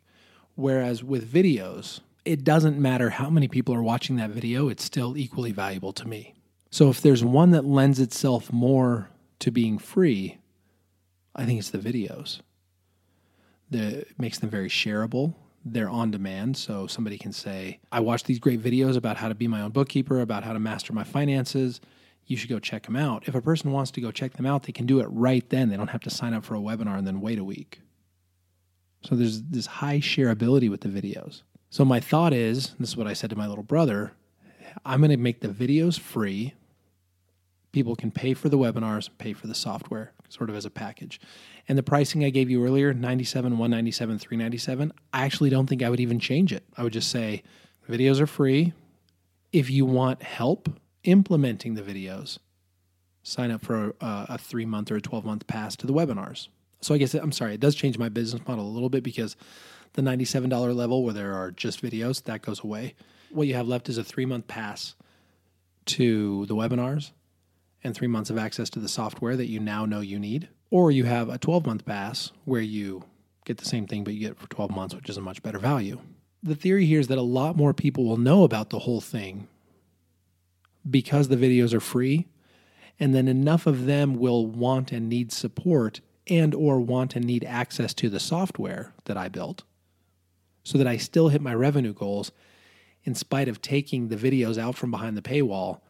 Whereas 0.55 1.03
with 1.03 1.29
videos, 1.29 1.99
it 2.25 2.45
doesn't 2.45 2.79
matter 2.79 3.11
how 3.11 3.29
many 3.29 3.49
people 3.49 3.75
are 3.75 3.83
watching 3.83 4.15
that 4.19 4.31
video, 4.31 4.69
it's 4.69 4.85
still 4.85 5.17
equally 5.17 5.51
valuable 5.51 5.93
to 5.95 6.07
me. 6.07 6.37
So 6.71 6.91
if 6.91 7.01
there's 7.01 7.25
one 7.25 7.51
that 7.51 7.65
lends 7.65 7.99
itself 7.99 8.53
more 8.53 9.11
to 9.41 9.51
being 9.51 9.79
free, 9.79 10.39
I 11.35 11.45
think 11.45 11.59
it's 11.59 11.71
the 11.71 11.79
videos. 11.79 12.39
The, 13.69 14.03
it 14.03 14.17
makes 14.17 14.39
them 14.39 14.49
very 14.49 14.69
shareable. 14.69 15.35
They're 15.65 15.91
on 15.91 16.11
demand, 16.11 16.57
so 16.57 16.87
somebody 16.87 17.19
can 17.19 17.33
say, 17.33 17.81
I 17.93 18.01
watched 18.01 18.27
these 18.27 18.39
great 18.39 18.63
videos 18.63 18.97
about 18.97 19.19
how 19.19 19.29
to 19.29 19.35
be 19.35 19.47
my 19.47 19.61
own 19.61 19.73
bookkeeper, 19.73 20.21
about 20.21 20.45
how 20.45 20.53
to 20.53 20.59
master 20.59 20.93
my 20.93 21.05
finances. 21.05 21.81
You 22.27 22.37
should 22.37 22.49
go 22.49 22.59
check 22.59 22.85
them 22.85 22.97
out. 22.97 23.29
If 23.29 23.35
a 23.35 23.43
person 23.43 23.73
wants 23.73 23.91
to 23.93 24.01
go 24.01 24.11
check 24.11 24.35
them 24.35 24.47
out, 24.47 24.63
they 24.63 24.73
can 24.73 24.87
do 24.87 25.01
it 25.01 25.07
right 25.11 25.49
then. 25.51 25.69
They 25.69 25.77
don't 25.77 25.91
have 25.91 26.01
to 26.03 26.11
sign 26.11 26.33
up 26.33 26.45
for 26.45 26.55
a 26.55 26.61
webinar 26.61 26.97
and 26.97 27.07
then 27.07 27.21
wait 27.21 27.39
a 27.39 27.45
week. 27.45 27.81
So 29.03 29.15
there's 29.15 29.43
this 29.43 29.67
high 29.67 29.99
shareability 29.99 30.71
with 30.71 30.81
the 30.83 30.89
videos. 30.89 31.43
So 31.71 31.85
my 31.85 32.01
thought 32.01 32.33
is 32.33 32.75
this 32.79 32.91
is 32.91 32.97
what 32.97 33.07
I 33.07 33.13
said 33.13 33.31
to 33.31 33.37
my 33.37 33.47
little 33.47 33.65
brother 33.65 34.13
I'm 34.85 35.01
going 35.01 35.11
to 35.11 35.17
make 35.17 35.41
the 35.41 35.49
videos 35.49 35.99
free. 35.99 36.55
People 37.73 37.95
can 37.95 38.11
pay 38.11 38.35
for 38.35 38.49
the 38.49 38.59
webinars, 38.59 39.09
pay 39.19 39.33
for 39.33 39.47
the 39.47 39.55
software, 39.55 40.13
sort 40.29 40.51
of 40.51 40.57
as 40.57 40.65
a 40.65 40.71
package. 40.71 41.21
And 41.69 41.79
the 41.79 41.83
pricing 41.83 42.25
I 42.25 42.31
gave 42.31 42.51
you 42.51 42.65
earlier, 42.65 42.93
97, 42.93 43.53
197, 43.53 44.19
397, 44.19 44.93
I 45.13 45.25
actually 45.25 45.51
don't 45.51 45.69
think 45.69 45.83
I 45.83 45.89
would 45.89 46.01
even 46.01 46.19
change 46.19 46.53
it. 46.53 46.65
I 46.77 46.83
would 46.83 46.93
just 46.93 47.11
say 47.11 47.43
videos 47.89 48.21
are 48.21 48.27
free. 48.27 48.73
If 49.53 49.71
you 49.71 49.85
want 49.85 50.23
help 50.23 50.69
implementing 51.05 51.75
the 51.75 51.83
videos, 51.83 52.39
sign 53.23 53.51
up 53.51 53.65
for 53.65 53.95
a, 54.01 54.27
a 54.31 54.39
three 54.39 54.67
month 54.67 54.91
or 54.91 54.97
a 54.97 55.01
12 55.01 55.25
month 55.25 55.47
pass 55.47 55.77
to 55.77 55.87
the 55.87 55.93
webinars. 55.93 56.49
So 56.81 56.95
I 56.95 56.99
guess 56.99 57.15
I'm 57.15 57.33
sorry, 57.33 57.55
it 57.55 57.61
does 57.61 57.75
change 57.75 57.99
my 57.99 58.09
business 58.09 58.47
model 58.49 58.67
a 58.67 58.71
little 58.71 58.89
bit 58.89 59.05
because 59.05 59.37
the 59.93 60.03
$97 60.03 60.75
level 60.75 61.05
where 61.05 61.15
there 61.15 61.35
are 61.35 61.51
just 61.51 61.83
videos, 61.83 62.25
that 62.25 62.43
goes 62.43 62.65
away. 62.65 62.95
What 63.31 63.47
you 63.47 63.55
have 63.55 63.69
left 63.69 63.89
is 63.89 63.99
a 63.99 64.05
three 64.05 64.25
month 64.25 64.49
pass 64.49 64.95
to 65.87 66.47
the 66.47 66.55
webinars 66.55 67.13
and 67.83 67.95
three 67.95 68.09
months 68.09 68.31
of 68.31 68.39
access 68.39 68.71
to 68.71 68.79
the 68.79 68.89
software 68.89 69.37
that 69.37 69.49
you 69.49 69.61
now 69.61 69.87
know 69.87 70.01
you 70.01 70.19
need. 70.19 70.49
Or 70.71 70.91
you 70.91 71.05
have 71.05 71.29
a 71.29 71.39
12 71.39 71.67
month 71.67 71.85
pass 71.85 72.33
where 72.45 72.61
you 72.61 73.05
get 73.45 73.59
the 73.59 73.65
same 73.65 73.87
thing, 73.87 74.05
but 74.05 74.15
you 74.15 74.21
get 74.21 74.39
for 74.39 74.49
12 74.49 74.71
months, 74.71 74.95
which 74.95 75.09
is 75.09 75.17
a 75.17 75.23
much 75.23 75.43
better 75.43 75.59
value. 75.59 75.99
The 76.43 76.55
theory 76.55 76.87
here 76.87 77.01
is 77.01 77.09
that 77.09 77.19
a 77.19 77.23
lot 77.23 77.57
more 77.57 77.75
people 77.75 78.05
will 78.05 78.17
know 78.17 78.45
about 78.45 78.71
the 78.71 78.81
whole 78.81 79.01
thing 79.01 79.49
because 80.89 81.29
the 81.29 81.37
videos 81.37 81.75
are 81.75 81.81
free 81.81 82.27
and 82.99 83.15
then 83.15 83.29
enough 83.29 83.67
of 83.67 83.87
them 83.87 84.19
will 84.19 84.47
want 84.47 84.93
and 84.93 85.09
need 85.09 85.33
support 85.33 86.01
and 86.27 86.55
or 86.55 86.81
want 86.81 87.17
and 87.17 87.25
need 87.25 87.45
access 87.45 87.93
to 87.95 88.09
the 88.09 88.21
software 88.21 88.93
that 89.05 89.17
I 89.17 89.29
built 89.29 89.65
so 90.63 90.79
that 90.79 90.87
I 90.87 90.97
still 90.99 91.29
hit 91.29 91.41
my 91.41 91.55
revenue 91.55 91.93
goals 91.93 92.33
in 93.05 93.15
spite 93.15 93.49
of 93.49 93.63
taking 93.63 94.09
the 94.09 94.17
videos 94.17 94.59
out 94.59 94.77
from 94.77 94.91
behind 94.91 95.17
the 95.17 95.23
paywall 95.23 95.81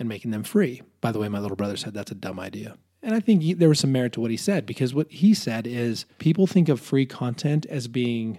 and 0.00 0.08
making 0.08 0.32
them 0.32 0.42
free. 0.42 0.82
By 1.00 1.12
the 1.12 1.20
way, 1.20 1.28
my 1.28 1.38
little 1.38 1.56
brother 1.56 1.76
said 1.76 1.94
that's 1.94 2.10
a 2.10 2.16
dumb 2.16 2.40
idea. 2.40 2.76
And 3.02 3.14
I 3.14 3.20
think 3.20 3.42
he, 3.42 3.54
there 3.54 3.68
was 3.68 3.78
some 3.78 3.92
merit 3.92 4.12
to 4.14 4.20
what 4.20 4.30
he 4.30 4.36
said 4.36 4.66
because 4.66 4.94
what 4.94 5.10
he 5.10 5.32
said 5.34 5.66
is 5.66 6.06
people 6.18 6.46
think 6.46 6.68
of 6.68 6.80
free 6.80 7.06
content 7.06 7.66
as 7.66 7.86
being 7.86 8.38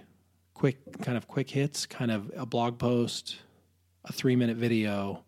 quick, 0.54 1.00
kind 1.00 1.16
of 1.16 1.26
quick 1.28 1.50
hits, 1.50 1.86
kind 1.86 2.10
of 2.10 2.30
a 2.36 2.44
blog 2.44 2.78
post, 2.78 3.38
a 4.04 4.12
three 4.12 4.36
minute 4.36 4.56
video. 4.56 5.24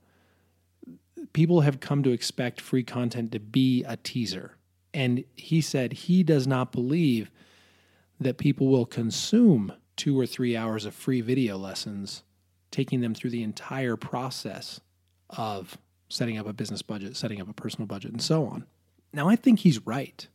People 1.32 1.62
have 1.62 1.80
come 1.80 2.02
to 2.02 2.10
expect 2.10 2.60
free 2.60 2.84
content 2.84 3.32
to 3.32 3.40
be 3.40 3.84
a 3.84 3.96
teaser. 3.96 4.56
And 4.92 5.24
he 5.34 5.60
said 5.60 5.92
he 5.92 6.22
does 6.22 6.46
not 6.46 6.70
believe 6.70 7.30
that 8.20 8.38
people 8.38 8.68
will 8.68 8.86
consume 8.86 9.72
two 9.96 10.18
or 10.18 10.26
three 10.26 10.56
hours 10.56 10.84
of 10.84 10.94
free 10.94 11.20
video 11.20 11.56
lessons, 11.56 12.22
taking 12.70 13.00
them 13.00 13.14
through 13.14 13.30
the 13.30 13.42
entire 13.42 13.96
process 13.96 14.80
of 15.30 15.78
setting 16.14 16.38
up 16.38 16.46
a 16.46 16.52
business 16.52 16.82
budget, 16.82 17.16
setting 17.16 17.40
up 17.40 17.48
a 17.48 17.52
personal 17.52 17.86
budget, 17.86 18.12
and 18.12 18.22
so 18.22 18.46
on. 18.46 18.64
Now, 19.12 19.28
I 19.28 19.36
think 19.36 19.60
he's 19.60 19.84
right. 19.86 20.26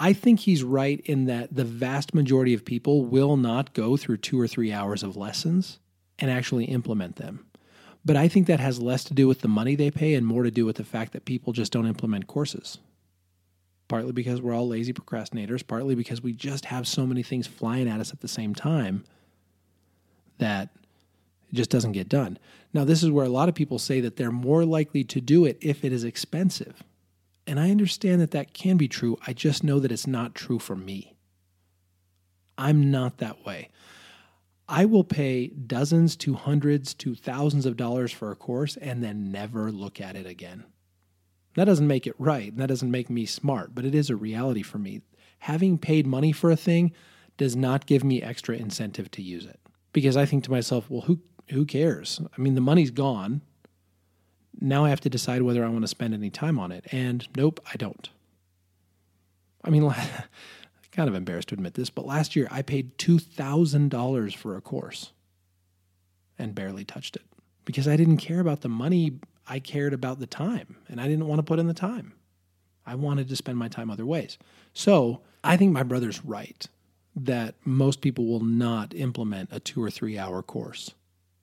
I 0.00 0.12
think 0.12 0.40
he's 0.40 0.64
right 0.64 1.00
in 1.04 1.26
that 1.26 1.54
the 1.54 1.64
vast 1.64 2.14
majority 2.14 2.54
of 2.54 2.64
people 2.64 3.04
will 3.04 3.36
not 3.36 3.74
go 3.74 3.96
through 3.96 4.16
two 4.18 4.40
or 4.40 4.48
three 4.48 4.72
hours 4.72 5.02
of 5.02 5.16
lessons 5.16 5.78
and 6.18 6.30
actually 6.30 6.64
implement 6.64 7.16
them. 7.16 7.46
But 8.04 8.16
I 8.16 8.26
think 8.26 8.48
that 8.48 8.58
has 8.58 8.82
less 8.82 9.04
to 9.04 9.14
do 9.14 9.28
with 9.28 9.42
the 9.42 9.48
money 9.48 9.76
they 9.76 9.92
pay 9.92 10.14
and 10.14 10.26
more 10.26 10.42
to 10.42 10.50
do 10.50 10.66
with 10.66 10.76
the 10.76 10.84
fact 10.84 11.12
that 11.12 11.24
people 11.24 11.52
just 11.52 11.70
don't 11.70 11.86
implement 11.86 12.26
courses. 12.26 12.78
Partly 13.86 14.12
because 14.12 14.40
we're 14.40 14.54
all 14.54 14.66
lazy 14.66 14.92
procrastinators, 14.92 15.64
partly 15.64 15.94
because 15.94 16.20
we 16.20 16.32
just 16.32 16.64
have 16.64 16.88
so 16.88 17.06
many 17.06 17.22
things 17.22 17.46
flying 17.46 17.88
at 17.88 18.00
us 18.00 18.12
at 18.12 18.20
the 18.20 18.28
same 18.28 18.54
time 18.54 19.04
that 20.38 20.70
it 21.52 21.56
just 21.56 21.70
doesn't 21.70 21.92
get 21.92 22.08
done. 22.08 22.38
Now, 22.72 22.84
this 22.84 23.02
is 23.02 23.10
where 23.10 23.26
a 23.26 23.30
lot 23.30 23.48
of 23.48 23.54
people 23.54 23.78
say 23.78 24.00
that 24.00 24.16
they're 24.16 24.30
more 24.32 24.64
likely 24.64 25.04
to 25.04 25.20
do 25.20 25.44
it 25.44 25.58
if 25.60 25.84
it 25.84 25.92
is 25.92 26.04
expensive. 26.04 26.82
And 27.46 27.60
I 27.60 27.70
understand 27.70 28.20
that 28.20 28.30
that 28.30 28.54
can 28.54 28.76
be 28.76 28.88
true. 28.88 29.18
I 29.26 29.32
just 29.32 29.62
know 29.62 29.78
that 29.80 29.92
it's 29.92 30.06
not 30.06 30.34
true 30.34 30.58
for 30.58 30.76
me. 30.76 31.14
I'm 32.56 32.90
not 32.90 33.18
that 33.18 33.44
way. 33.44 33.68
I 34.68 34.84
will 34.84 35.04
pay 35.04 35.48
dozens 35.48 36.16
to 36.16 36.34
hundreds 36.34 36.94
to 36.94 37.14
thousands 37.14 37.66
of 37.66 37.76
dollars 37.76 38.12
for 38.12 38.30
a 38.30 38.36
course 38.36 38.76
and 38.76 39.02
then 39.02 39.30
never 39.30 39.70
look 39.70 40.00
at 40.00 40.16
it 40.16 40.26
again. 40.26 40.64
That 41.54 41.64
doesn't 41.64 41.86
make 41.86 42.06
it 42.06 42.14
right, 42.18 42.50
and 42.50 42.60
that 42.60 42.68
doesn't 42.68 42.90
make 42.90 43.10
me 43.10 43.26
smart, 43.26 43.74
but 43.74 43.84
it 43.84 43.94
is 43.94 44.08
a 44.08 44.16
reality 44.16 44.62
for 44.62 44.78
me. 44.78 45.02
Having 45.40 45.78
paid 45.78 46.06
money 46.06 46.32
for 46.32 46.50
a 46.50 46.56
thing 46.56 46.92
does 47.36 47.56
not 47.56 47.86
give 47.86 48.04
me 48.04 48.22
extra 48.22 48.56
incentive 48.56 49.10
to 49.10 49.22
use 49.22 49.44
it. 49.44 49.60
Because 49.92 50.16
I 50.16 50.24
think 50.24 50.44
to 50.44 50.50
myself, 50.50 50.88
well, 50.88 51.02
who 51.02 51.20
who 51.50 51.64
cares? 51.64 52.20
I 52.36 52.40
mean, 52.40 52.54
the 52.54 52.60
money's 52.60 52.90
gone. 52.90 53.42
Now 54.60 54.84
I 54.84 54.90
have 54.90 55.00
to 55.00 55.10
decide 55.10 55.42
whether 55.42 55.64
I 55.64 55.68
want 55.68 55.82
to 55.82 55.88
spend 55.88 56.14
any 56.14 56.30
time 56.30 56.58
on 56.58 56.72
it. 56.72 56.86
And 56.92 57.26
nope, 57.36 57.60
I 57.72 57.76
don't. 57.76 58.08
I 59.64 59.70
mean, 59.70 59.92
kind 60.92 61.08
of 61.08 61.14
embarrassed 61.14 61.48
to 61.48 61.54
admit 61.54 61.74
this, 61.74 61.90
but 61.90 62.06
last 62.06 62.36
year 62.36 62.46
I 62.50 62.62
paid 62.62 62.98
$2,000 62.98 64.36
for 64.36 64.56
a 64.56 64.60
course 64.60 65.12
and 66.38 66.54
barely 66.54 66.84
touched 66.84 67.16
it 67.16 67.24
because 67.64 67.88
I 67.88 67.96
didn't 67.96 68.18
care 68.18 68.40
about 68.40 68.60
the 68.60 68.68
money. 68.68 69.18
I 69.48 69.58
cared 69.58 69.94
about 69.94 70.20
the 70.20 70.26
time 70.26 70.76
and 70.88 71.00
I 71.00 71.08
didn't 71.08 71.26
want 71.26 71.38
to 71.38 71.44
put 71.44 71.58
in 71.58 71.66
the 71.66 71.74
time. 71.74 72.14
I 72.84 72.94
wanted 72.94 73.28
to 73.28 73.36
spend 73.36 73.58
my 73.58 73.68
time 73.68 73.90
other 73.90 74.06
ways. 74.06 74.38
So 74.74 75.20
I 75.42 75.56
think 75.56 75.72
my 75.72 75.82
brother's 75.82 76.24
right 76.24 76.66
that 77.14 77.54
most 77.64 78.00
people 78.00 78.26
will 78.26 78.44
not 78.44 78.94
implement 78.94 79.50
a 79.52 79.60
two 79.60 79.82
or 79.82 79.90
three 79.90 80.18
hour 80.18 80.42
course 80.42 80.92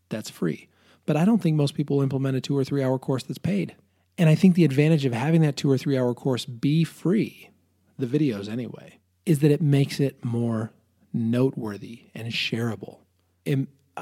that's 0.10 0.30
free. 0.30 0.68
But 1.06 1.18
I 1.18 1.26
don't 1.26 1.42
think 1.42 1.56
most 1.56 1.74
people 1.74 2.02
implement 2.02 2.38
a 2.38 2.42
two 2.42 2.58
or 2.58 2.64
three 2.64 2.84
hour 2.84 3.00
course 3.00 3.24
that's 3.24 3.40
paid. 3.40 3.76
And 4.18 4.30
I 4.30 4.36
think 4.36 4.56
the 4.56 4.66
advantage 4.66 5.06
of 5.06 5.14
having 5.14 5.42
that 5.42 5.56
two 5.56 5.72
or 5.72 5.78
three 5.78 5.98
hour 5.98 6.14
course 6.14 6.46
be 6.46 6.84
free, 6.84 7.50
the 7.98 8.06
videos 8.06 8.50
anyway, 8.50 9.00
is 9.26 9.40
that 9.40 9.52
it 9.52 9.62
makes 9.62 10.00
it 10.00 10.24
more 10.24 10.72
noteworthy 11.14 12.04
and 12.14 12.32
shareable. 12.32 13.00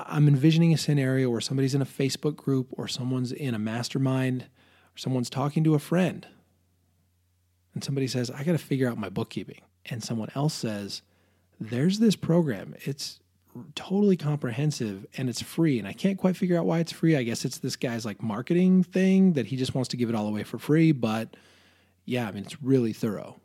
I'm 0.05 0.27
envisioning 0.27 0.73
a 0.73 0.77
scenario 0.77 1.29
where 1.29 1.41
somebody's 1.41 1.75
in 1.75 1.81
a 1.81 1.85
Facebook 1.85 2.35
group 2.35 2.67
or 2.71 2.87
someone's 2.87 3.31
in 3.31 3.53
a 3.53 3.59
mastermind 3.59 4.43
or 4.43 4.97
someone's 4.97 5.29
talking 5.29 5.63
to 5.63 5.75
a 5.75 5.79
friend. 5.79 6.27
And 7.73 7.83
somebody 7.83 8.07
says, 8.07 8.31
I 8.31 8.43
got 8.43 8.53
to 8.53 8.57
figure 8.57 8.89
out 8.89 8.97
my 8.97 9.09
bookkeeping. 9.09 9.61
And 9.85 10.03
someone 10.03 10.29
else 10.35 10.53
says, 10.53 11.03
There's 11.59 11.99
this 11.99 12.15
program. 12.15 12.75
It's 12.81 13.19
totally 13.75 14.17
comprehensive 14.17 15.05
and 15.17 15.29
it's 15.29 15.41
free. 15.41 15.79
And 15.79 15.87
I 15.87 15.93
can't 15.93 16.17
quite 16.17 16.37
figure 16.37 16.57
out 16.57 16.65
why 16.65 16.79
it's 16.79 16.91
free. 16.91 17.15
I 17.15 17.23
guess 17.23 17.45
it's 17.45 17.59
this 17.59 17.75
guy's 17.75 18.05
like 18.05 18.21
marketing 18.21 18.83
thing 18.83 19.33
that 19.33 19.47
he 19.47 19.55
just 19.55 19.75
wants 19.75 19.89
to 19.89 19.97
give 19.97 20.09
it 20.09 20.15
all 20.15 20.27
away 20.27 20.43
for 20.43 20.57
free. 20.57 20.91
But 20.91 21.35
yeah, 22.05 22.27
I 22.27 22.31
mean, 22.31 22.43
it's 22.43 22.61
really 22.61 22.93
thorough. 22.93 23.39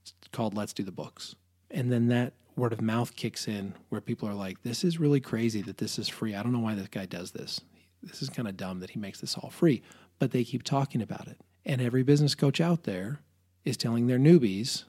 It's 0.00 0.12
called 0.32 0.54
Let's 0.54 0.72
Do 0.72 0.82
the 0.82 0.92
Books. 0.92 1.34
And 1.70 1.90
then 1.90 2.08
that 2.08 2.32
word 2.56 2.72
of 2.72 2.80
mouth 2.80 3.14
kicks 3.16 3.48
in 3.48 3.74
where 3.88 4.00
people 4.00 4.28
are 4.28 4.34
like, 4.34 4.62
this 4.62 4.84
is 4.84 4.98
really 4.98 5.20
crazy 5.20 5.62
that 5.62 5.78
this 5.78 5.98
is 5.98 6.08
free. 6.08 6.34
I 6.34 6.42
don't 6.42 6.52
know 6.52 6.60
why 6.60 6.74
this 6.74 6.88
guy 6.88 7.06
does 7.06 7.30
this. 7.32 7.60
This 8.02 8.22
is 8.22 8.30
kind 8.30 8.48
of 8.48 8.56
dumb 8.56 8.80
that 8.80 8.90
he 8.90 8.98
makes 8.98 9.20
this 9.20 9.36
all 9.36 9.50
free. 9.50 9.82
But 10.18 10.32
they 10.32 10.44
keep 10.44 10.62
talking 10.62 11.02
about 11.02 11.28
it. 11.28 11.38
And 11.64 11.80
every 11.80 12.02
business 12.02 12.34
coach 12.34 12.60
out 12.60 12.84
there 12.84 13.20
is 13.64 13.76
telling 13.76 14.06
their 14.06 14.18
newbies, 14.18 14.84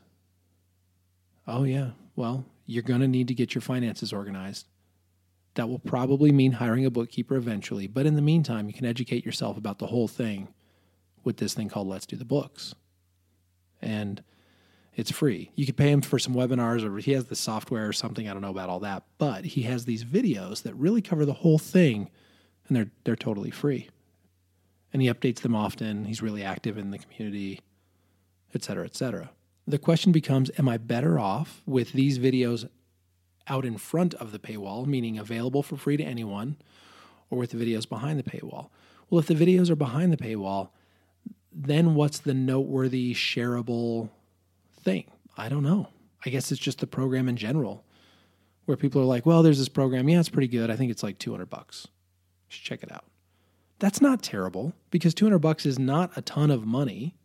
oh, 1.47 1.63
yeah, 1.63 1.91
well, 2.15 2.45
you're 2.71 2.83
going 2.83 3.01
to 3.01 3.07
need 3.07 3.27
to 3.27 3.33
get 3.33 3.53
your 3.53 3.61
finances 3.61 4.11
organized. 4.13 4.67
That 5.55 5.67
will 5.69 5.79
probably 5.79 6.31
mean 6.31 6.53
hiring 6.53 6.85
a 6.85 6.89
bookkeeper 6.89 7.35
eventually, 7.35 7.87
but 7.87 8.05
in 8.05 8.15
the 8.15 8.21
meantime, 8.21 8.67
you 8.67 8.73
can 8.73 8.85
educate 8.85 9.25
yourself 9.25 9.57
about 9.57 9.79
the 9.79 9.87
whole 9.87 10.07
thing 10.07 10.47
with 11.23 11.37
this 11.37 11.53
thing 11.53 11.69
called 11.69 11.87
Let's 11.87 12.05
Do 12.05 12.15
the 12.15 12.25
Books. 12.25 12.73
And 13.81 14.23
It's 14.93 15.11
free. 15.11 15.51
You 15.55 15.65
could 15.65 15.77
pay 15.77 15.89
him 15.89 16.01
for 16.01 16.19
some 16.19 16.35
webinars 16.35 16.83
or 16.83 16.97
he 16.97 17.13
has 17.13 17.25
the 17.25 17.35
software 17.35 17.87
or 17.87 17.93
something. 17.93 18.27
I 18.27 18.33
don't 18.33 18.41
know 18.41 18.49
about 18.49 18.69
all 18.69 18.81
that, 18.81 19.03
but 19.17 19.45
he 19.45 19.61
has 19.63 19.85
these 19.85 20.03
videos 20.03 20.63
that 20.63 20.75
really 20.75 21.01
cover 21.01 21.25
the 21.25 21.33
whole 21.33 21.59
thing 21.59 22.09
and 22.67 22.75
they're 22.75 22.91
they're 23.03 23.15
totally 23.15 23.51
free. 23.51 23.89
And 24.93 25.01
he 25.01 25.07
updates 25.07 25.39
them 25.39 25.55
often. 25.55 26.05
He's 26.05 26.21
really 26.21 26.43
active 26.43 26.77
in 26.77 26.91
the 26.91 26.97
community, 26.97 27.61
et 28.53 28.63
cetera, 28.63 28.85
et 28.85 28.95
cetera. 28.95 29.31
The 29.67 29.77
question 29.77 30.11
becomes 30.11 30.51
Am 30.57 30.67
I 30.67 30.77
better 30.77 31.19
off 31.19 31.61
with 31.65 31.93
these 31.93 32.19
videos 32.19 32.69
out 33.47 33.65
in 33.65 33.77
front 33.77 34.13
of 34.15 34.31
the 34.31 34.39
paywall, 34.39 34.85
meaning 34.85 35.17
available 35.17 35.63
for 35.63 35.77
free 35.77 35.97
to 35.97 36.03
anyone, 36.03 36.57
or 37.29 37.37
with 37.37 37.51
the 37.51 37.63
videos 37.63 37.87
behind 37.87 38.19
the 38.19 38.23
paywall? 38.23 38.69
Well, 39.09 39.19
if 39.19 39.27
the 39.27 39.35
videos 39.35 39.69
are 39.69 39.75
behind 39.75 40.11
the 40.13 40.17
paywall, 40.17 40.69
then 41.51 41.95
what's 41.95 42.19
the 42.19 42.33
noteworthy, 42.33 43.13
shareable 43.13 44.09
thing? 44.81 45.05
I 45.37 45.49
don't 45.49 45.63
know. 45.63 45.89
I 46.25 46.29
guess 46.29 46.51
it's 46.51 46.61
just 46.61 46.79
the 46.79 46.87
program 46.87 47.27
in 47.27 47.35
general, 47.35 47.83
where 48.65 48.77
people 48.77 49.01
are 49.01 49.05
like, 49.05 49.25
well, 49.25 49.43
there's 49.43 49.59
this 49.59 49.69
program. 49.69 50.07
Yeah, 50.07 50.19
it's 50.19 50.29
pretty 50.29 50.47
good. 50.47 50.69
I 50.69 50.75
think 50.75 50.91
it's 50.91 51.03
like 51.03 51.17
200 51.19 51.49
bucks. 51.49 51.87
Just 52.49 52.63
check 52.63 52.83
it 52.83 52.91
out. 52.91 53.05
That's 53.79 54.01
not 54.01 54.21
terrible 54.21 54.73
because 54.91 55.13
200 55.13 55.39
bucks 55.39 55.65
is 55.65 55.79
not 55.79 56.11
a 56.15 56.21
ton 56.21 56.51
of 56.51 56.65
money 56.65 57.15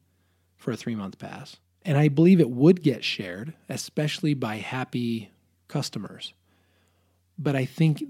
for 0.57 0.71
a 0.71 0.77
three 0.77 0.95
month 0.95 1.19
pass. 1.19 1.57
And 1.87 1.97
I 1.97 2.09
believe 2.09 2.41
it 2.41 2.51
would 2.51 2.83
get 2.83 3.05
shared, 3.05 3.55
especially 3.69 4.35
by 4.35 4.57
happy 4.57 5.31
customers. 5.69 6.35
But 7.39 7.55
I 7.55 7.65
think 7.65 8.03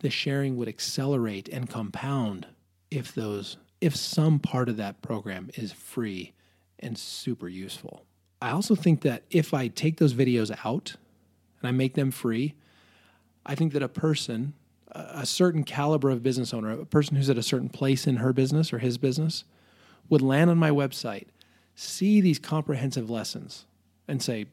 the 0.00 0.10
sharing 0.10 0.56
would 0.58 0.68
accelerate 0.68 1.48
and 1.48 1.68
compound 1.68 2.46
if 2.90 3.14
those 3.14 3.56
if 3.80 3.94
some 3.94 4.38
part 4.38 4.68
of 4.68 4.76
that 4.76 5.00
program 5.02 5.50
is 5.54 5.72
free 5.72 6.32
and 6.80 6.98
super 6.98 7.48
useful. 7.48 8.04
I 8.42 8.50
also 8.50 8.74
think 8.74 9.02
that 9.02 9.22
if 9.30 9.54
I 9.54 9.68
take 9.68 9.98
those 9.98 10.14
videos 10.14 10.56
out 10.64 10.96
and 11.60 11.68
I 11.68 11.70
make 11.70 11.94
them 11.94 12.10
free, 12.10 12.54
I 13.46 13.54
think 13.54 13.72
that 13.72 13.82
a 13.82 13.88
person, 13.88 14.54
a 14.92 15.24
certain 15.24 15.64
caliber 15.64 16.10
of 16.10 16.22
business 16.22 16.52
owner, 16.52 16.72
a 16.72 16.84
person 16.84 17.16
who's 17.16 17.30
at 17.30 17.38
a 17.38 17.42
certain 17.42 17.68
place 17.68 18.06
in 18.06 18.16
her 18.16 18.32
business 18.32 18.72
or 18.72 18.78
his 18.78 18.98
business, 18.98 19.44
would 20.08 20.22
land 20.22 20.50
on 20.50 20.58
my 20.58 20.70
website, 20.70 21.26
see 21.78 22.20
these 22.20 22.40
comprehensive 22.40 23.08
lessons, 23.08 23.64
and 24.08 24.20
say, 24.20 24.46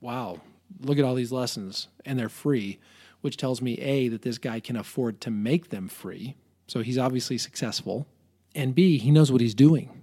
wow, 0.00 0.40
look 0.80 0.96
at 0.96 1.04
all 1.04 1.16
these 1.16 1.32
lessons, 1.32 1.88
and 2.04 2.18
they're 2.18 2.28
free, 2.28 2.78
which 3.20 3.36
tells 3.36 3.60
me 3.60 3.74
A, 3.78 4.08
that 4.08 4.22
this 4.22 4.38
guy 4.38 4.60
can 4.60 4.76
afford 4.76 5.20
to 5.22 5.30
make 5.30 5.70
them 5.70 5.88
free. 5.88 6.36
So 6.68 6.80
he's 6.80 6.98
obviously 6.98 7.36
successful. 7.36 8.06
And 8.54 8.74
B, 8.74 8.98
he 8.98 9.10
knows 9.10 9.32
what 9.32 9.40
he's 9.40 9.54
doing. 9.54 10.02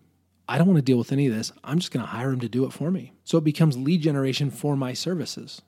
I 0.50 0.58
don't 0.58 0.68
want 0.68 0.78
to 0.78 0.84
deal 0.84 0.98
with 0.98 1.14
any 1.14 1.28
of 1.28 1.34
this. 1.34 1.54
I'm 1.64 1.80
just 1.80 1.94
going 1.94 2.06
to 2.06 2.12
hire 2.12 2.32
him 2.32 2.42
to 2.42 2.50
do 2.50 2.66
it 2.66 2.74
for 2.74 2.92
me. 2.92 3.14
So 3.24 3.38
it 3.38 3.44
becomes 3.46 3.78
lead 3.78 4.02
generation 4.02 4.52
for 4.52 4.76
my 4.76 4.92
services. 4.92 5.62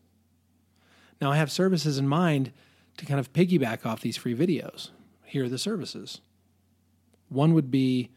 Now 1.22 1.32
I 1.32 1.38
have 1.38 1.52
services 1.52 1.98
in 1.98 2.08
mind 2.08 2.52
to 2.98 3.06
kind 3.06 3.20
of 3.20 3.32
piggyback 3.32 3.86
off 3.86 4.02
these 4.02 4.18
free 4.18 4.36
videos. 4.36 4.90
Here 5.24 5.46
are 5.46 5.50
the 5.50 5.58
services. 5.58 6.20
One 7.30 7.54
would 7.54 7.72
be 7.72 8.10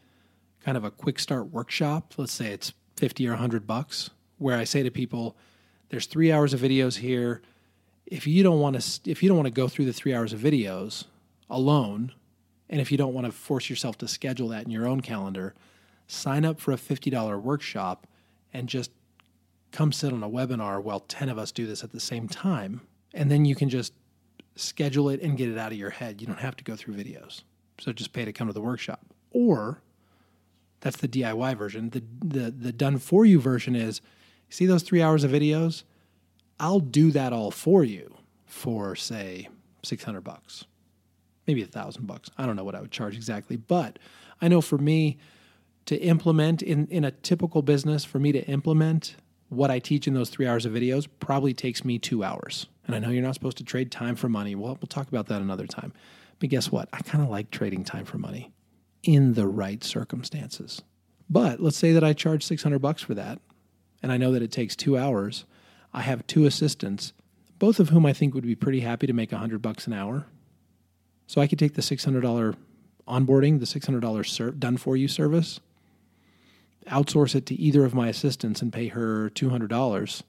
kind 0.61 0.77
of 0.77 0.85
a 0.85 0.91
quick 0.91 1.19
start 1.19 1.51
workshop. 1.51 2.15
Let's 2.17 2.33
say 2.33 2.53
it's 2.53 2.73
50 3.01 3.27
or 3.27 3.33
100 3.33 3.67
bucks, 3.67 4.11
where 4.37 4.59
I 4.59 4.65
say 4.65 4.83
to 4.83 4.91
people, 4.91 5.35
there's 5.89 6.05
three 6.05 6.31
hours 6.31 6.53
of 6.53 6.61
videos 6.61 6.99
here. 6.99 7.41
If 8.05 8.27
you 8.27 8.43
don't 8.43 8.61
want 8.61 8.79
to, 8.79 9.11
if 9.11 9.23
you 9.23 9.29
don't 9.31 9.39
want 9.39 9.47
to 9.47 9.53
go 9.53 9.69
through 9.69 9.87
the 9.87 9.93
three 9.95 10.15
hours 10.15 10.35
of 10.35 10.41
videos 10.41 11.07
alone, 11.49 12.13
and 12.69 12.79
if 12.79 12.93
you 12.93 12.99
don't 12.99 13.15
want 13.15 13.25
to 13.25 13.33
force 13.33 13.71
yourself 13.71 13.97
to 13.99 14.07
schedule 14.07 14.49
that 14.49 14.65
in 14.65 14.71
your 14.71 14.87
own 14.87 15.01
calendar, 15.01 15.55
sign 16.07 16.45
up 16.45 16.61
for 16.61 16.73
a 16.73 16.77
$50 16.77 17.41
workshop 17.41 18.07
and 18.53 18.69
just 18.69 18.91
come 19.73 19.93
sit 19.93 20.13
on 20.13 20.23
a 20.23 20.29
webinar 20.29 20.83
while 20.83 21.01
10 21.01 21.31
of 21.31 21.39
us 21.39 21.53
do 21.53 21.67
this 21.67 21.83
at 21.83 21.93
the 21.93 22.01
same 22.01 22.29
time. 22.29 22.83
And 23.15 23.31
then 23.31 23.47
you 23.47 23.55
can 23.55 23.71
just 23.71 23.95
schedule 24.57 25.09
it 25.09 25.23
and 25.23 25.39
get 25.39 25.49
it 25.49 25.57
out 25.57 25.73
of 25.73 25.79
your 25.79 25.91
head. 25.91 26.21
You 26.21 26.27
don't 26.27 26.39
have 26.39 26.57
to 26.57 26.65
go 26.65 26.77
through 26.77 26.95
videos. 26.95 27.43
So 27.79 27.93
just 27.93 28.13
pay 28.13 28.27
to 28.27 28.33
come 28.33 28.49
to 28.49 28.53
the 28.53 28.61
workshop. 28.61 29.01
Or 29.31 29.81
that's 30.81 30.97
the 30.97 31.09
DIY 31.09 31.57
version. 31.57 31.91
The 31.91 32.03
the 32.21 32.51
the 32.51 32.73
done 32.73 32.99
for 32.99 33.25
you 33.25 33.41
version 33.41 33.77
is 33.77 34.01
see 34.49 34.67
those 34.67 34.83
3 34.83 35.03
hours 35.03 35.25
of 35.25 35.31
videos? 35.31 35.85
I'll 36.59 36.81
do 36.81 37.11
that 37.13 37.33
all 37.33 37.51
for 37.51 37.85
you 37.85 38.15
for 38.47 38.95
say 38.97 39.49
600 39.83 40.21
bucks 40.21 40.65
maybe 41.51 41.63
a 41.63 41.67
thousand 41.67 42.07
bucks. 42.07 42.31
I 42.39 42.47
don't 42.47 42.55
know 42.55 42.63
what 42.63 42.77
I 42.77 42.81
would 42.81 42.93
charge 42.93 43.17
exactly, 43.17 43.57
but 43.57 43.99
I 44.41 44.47
know 44.47 44.61
for 44.61 44.79
me 44.79 45.19
to 45.87 45.97
implement 45.97 46.63
in, 46.63 46.87
in 46.89 47.05
a 47.05 47.11
typical 47.11 47.61
business, 47.63 48.05
for 48.05 48.21
me 48.21 48.31
to 48.31 48.47
implement 48.47 49.17
what 49.49 49.69
I 49.69 49.81
teach 49.81 50.07
in 50.07 50.15
those 50.15 50.31
three 50.31 50.47
hours 50.47 50.65
of 50.65 50.73
videos 50.73 51.09
probably 51.19 51.53
takes 51.53 51.85
me 51.85 51.99
two 51.99 52.23
hours. 52.23 52.67
And 52.87 52.95
I 52.95 53.01
know 53.01 53.09
you're 53.09 53.25
not 53.25 53.35
supposed 53.35 53.57
to 53.59 53.65
trade 53.65 53.91
time 53.91 54.15
for 54.15 54.29
money. 54.29 54.55
Well, 54.55 54.79
we'll 54.81 54.87
talk 54.87 55.09
about 55.09 55.27
that 55.27 55.43
another 55.43 55.67
time. 55.67 55.93
But 56.39 56.51
guess 56.51 56.71
what? 56.71 56.89
I 56.93 57.01
kind 57.01 57.25
of 57.25 57.31
like 57.31 57.51
trading 57.51 57.83
time 57.83 58.05
for 58.05 58.19
money 58.19 58.53
in 59.03 59.35
the 59.35 59.47
right 59.47 59.83
circumstances. 59.83 60.83
But 61.29 61.61
let's 61.61 61.77
say 61.77 61.93
that 61.93 62.05
I 62.05 62.13
charge 62.13 62.45
600 62.45 62.79
bucks 62.81 63.03
for 63.03 63.15
that, 63.15 63.39
and 64.03 64.11
I 64.11 64.17
know 64.17 64.33
that 64.33 64.43
it 64.43 64.51
takes 64.51 64.75
two 64.75 64.99
hours. 64.99 65.45
I 65.93 66.03
have 66.03 66.27
two 66.27 66.45
assistants, 66.47 67.13
both 67.59 67.81
of 67.81 67.91
whom 67.91 68.07
I 68.07 68.13
think 68.13 68.35
would 68.35 68.45
be 68.45 68.55
pretty 68.55 68.81
happy 68.81 69.07
to 69.07 69.13
make 69.13 69.33
100 69.33 69.63
bucks 69.63 69.87
an 69.87 69.93
hour 69.93 70.27
so 71.31 71.41
I 71.41 71.47
could 71.47 71.61
take 71.61 71.75
the 71.75 71.81
$600 71.81 72.57
onboarding, 73.07 73.61
the 73.61 73.65
$600 73.65 74.27
ser- 74.27 74.51
done 74.51 74.77
for 74.77 74.97
you 74.97 75.07
service, 75.07 75.61
outsource 76.89 77.37
it 77.37 77.47
to 77.47 77.55
either 77.55 77.85
of 77.85 77.95
my 77.95 78.09
assistants 78.09 78.61
and 78.61 78.73
pay 78.73 78.89
her 78.89 79.31
$200 79.31 80.23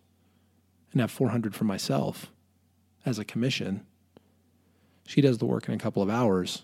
and 0.91 1.01
have 1.01 1.09
400 1.09 1.55
for 1.55 1.63
myself 1.63 2.31
as 3.03 3.17
a 3.17 3.25
commission. 3.25 3.83
She 5.07 5.21
does 5.21 5.39
the 5.39 5.47
work 5.47 5.67
in 5.67 5.73
a 5.73 5.79
couple 5.79 6.03
of 6.03 6.09
hours. 6.11 6.61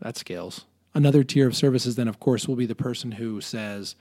That 0.00 0.16
scales. 0.16 0.64
Another 0.94 1.22
tier 1.22 1.46
of 1.46 1.56
services, 1.56 1.96
then, 1.96 2.08
of 2.08 2.18
course, 2.18 2.48
will 2.48 2.56
be 2.56 2.66
the 2.66 2.74
person 2.74 3.12
who 3.12 3.40
says, 3.40 3.94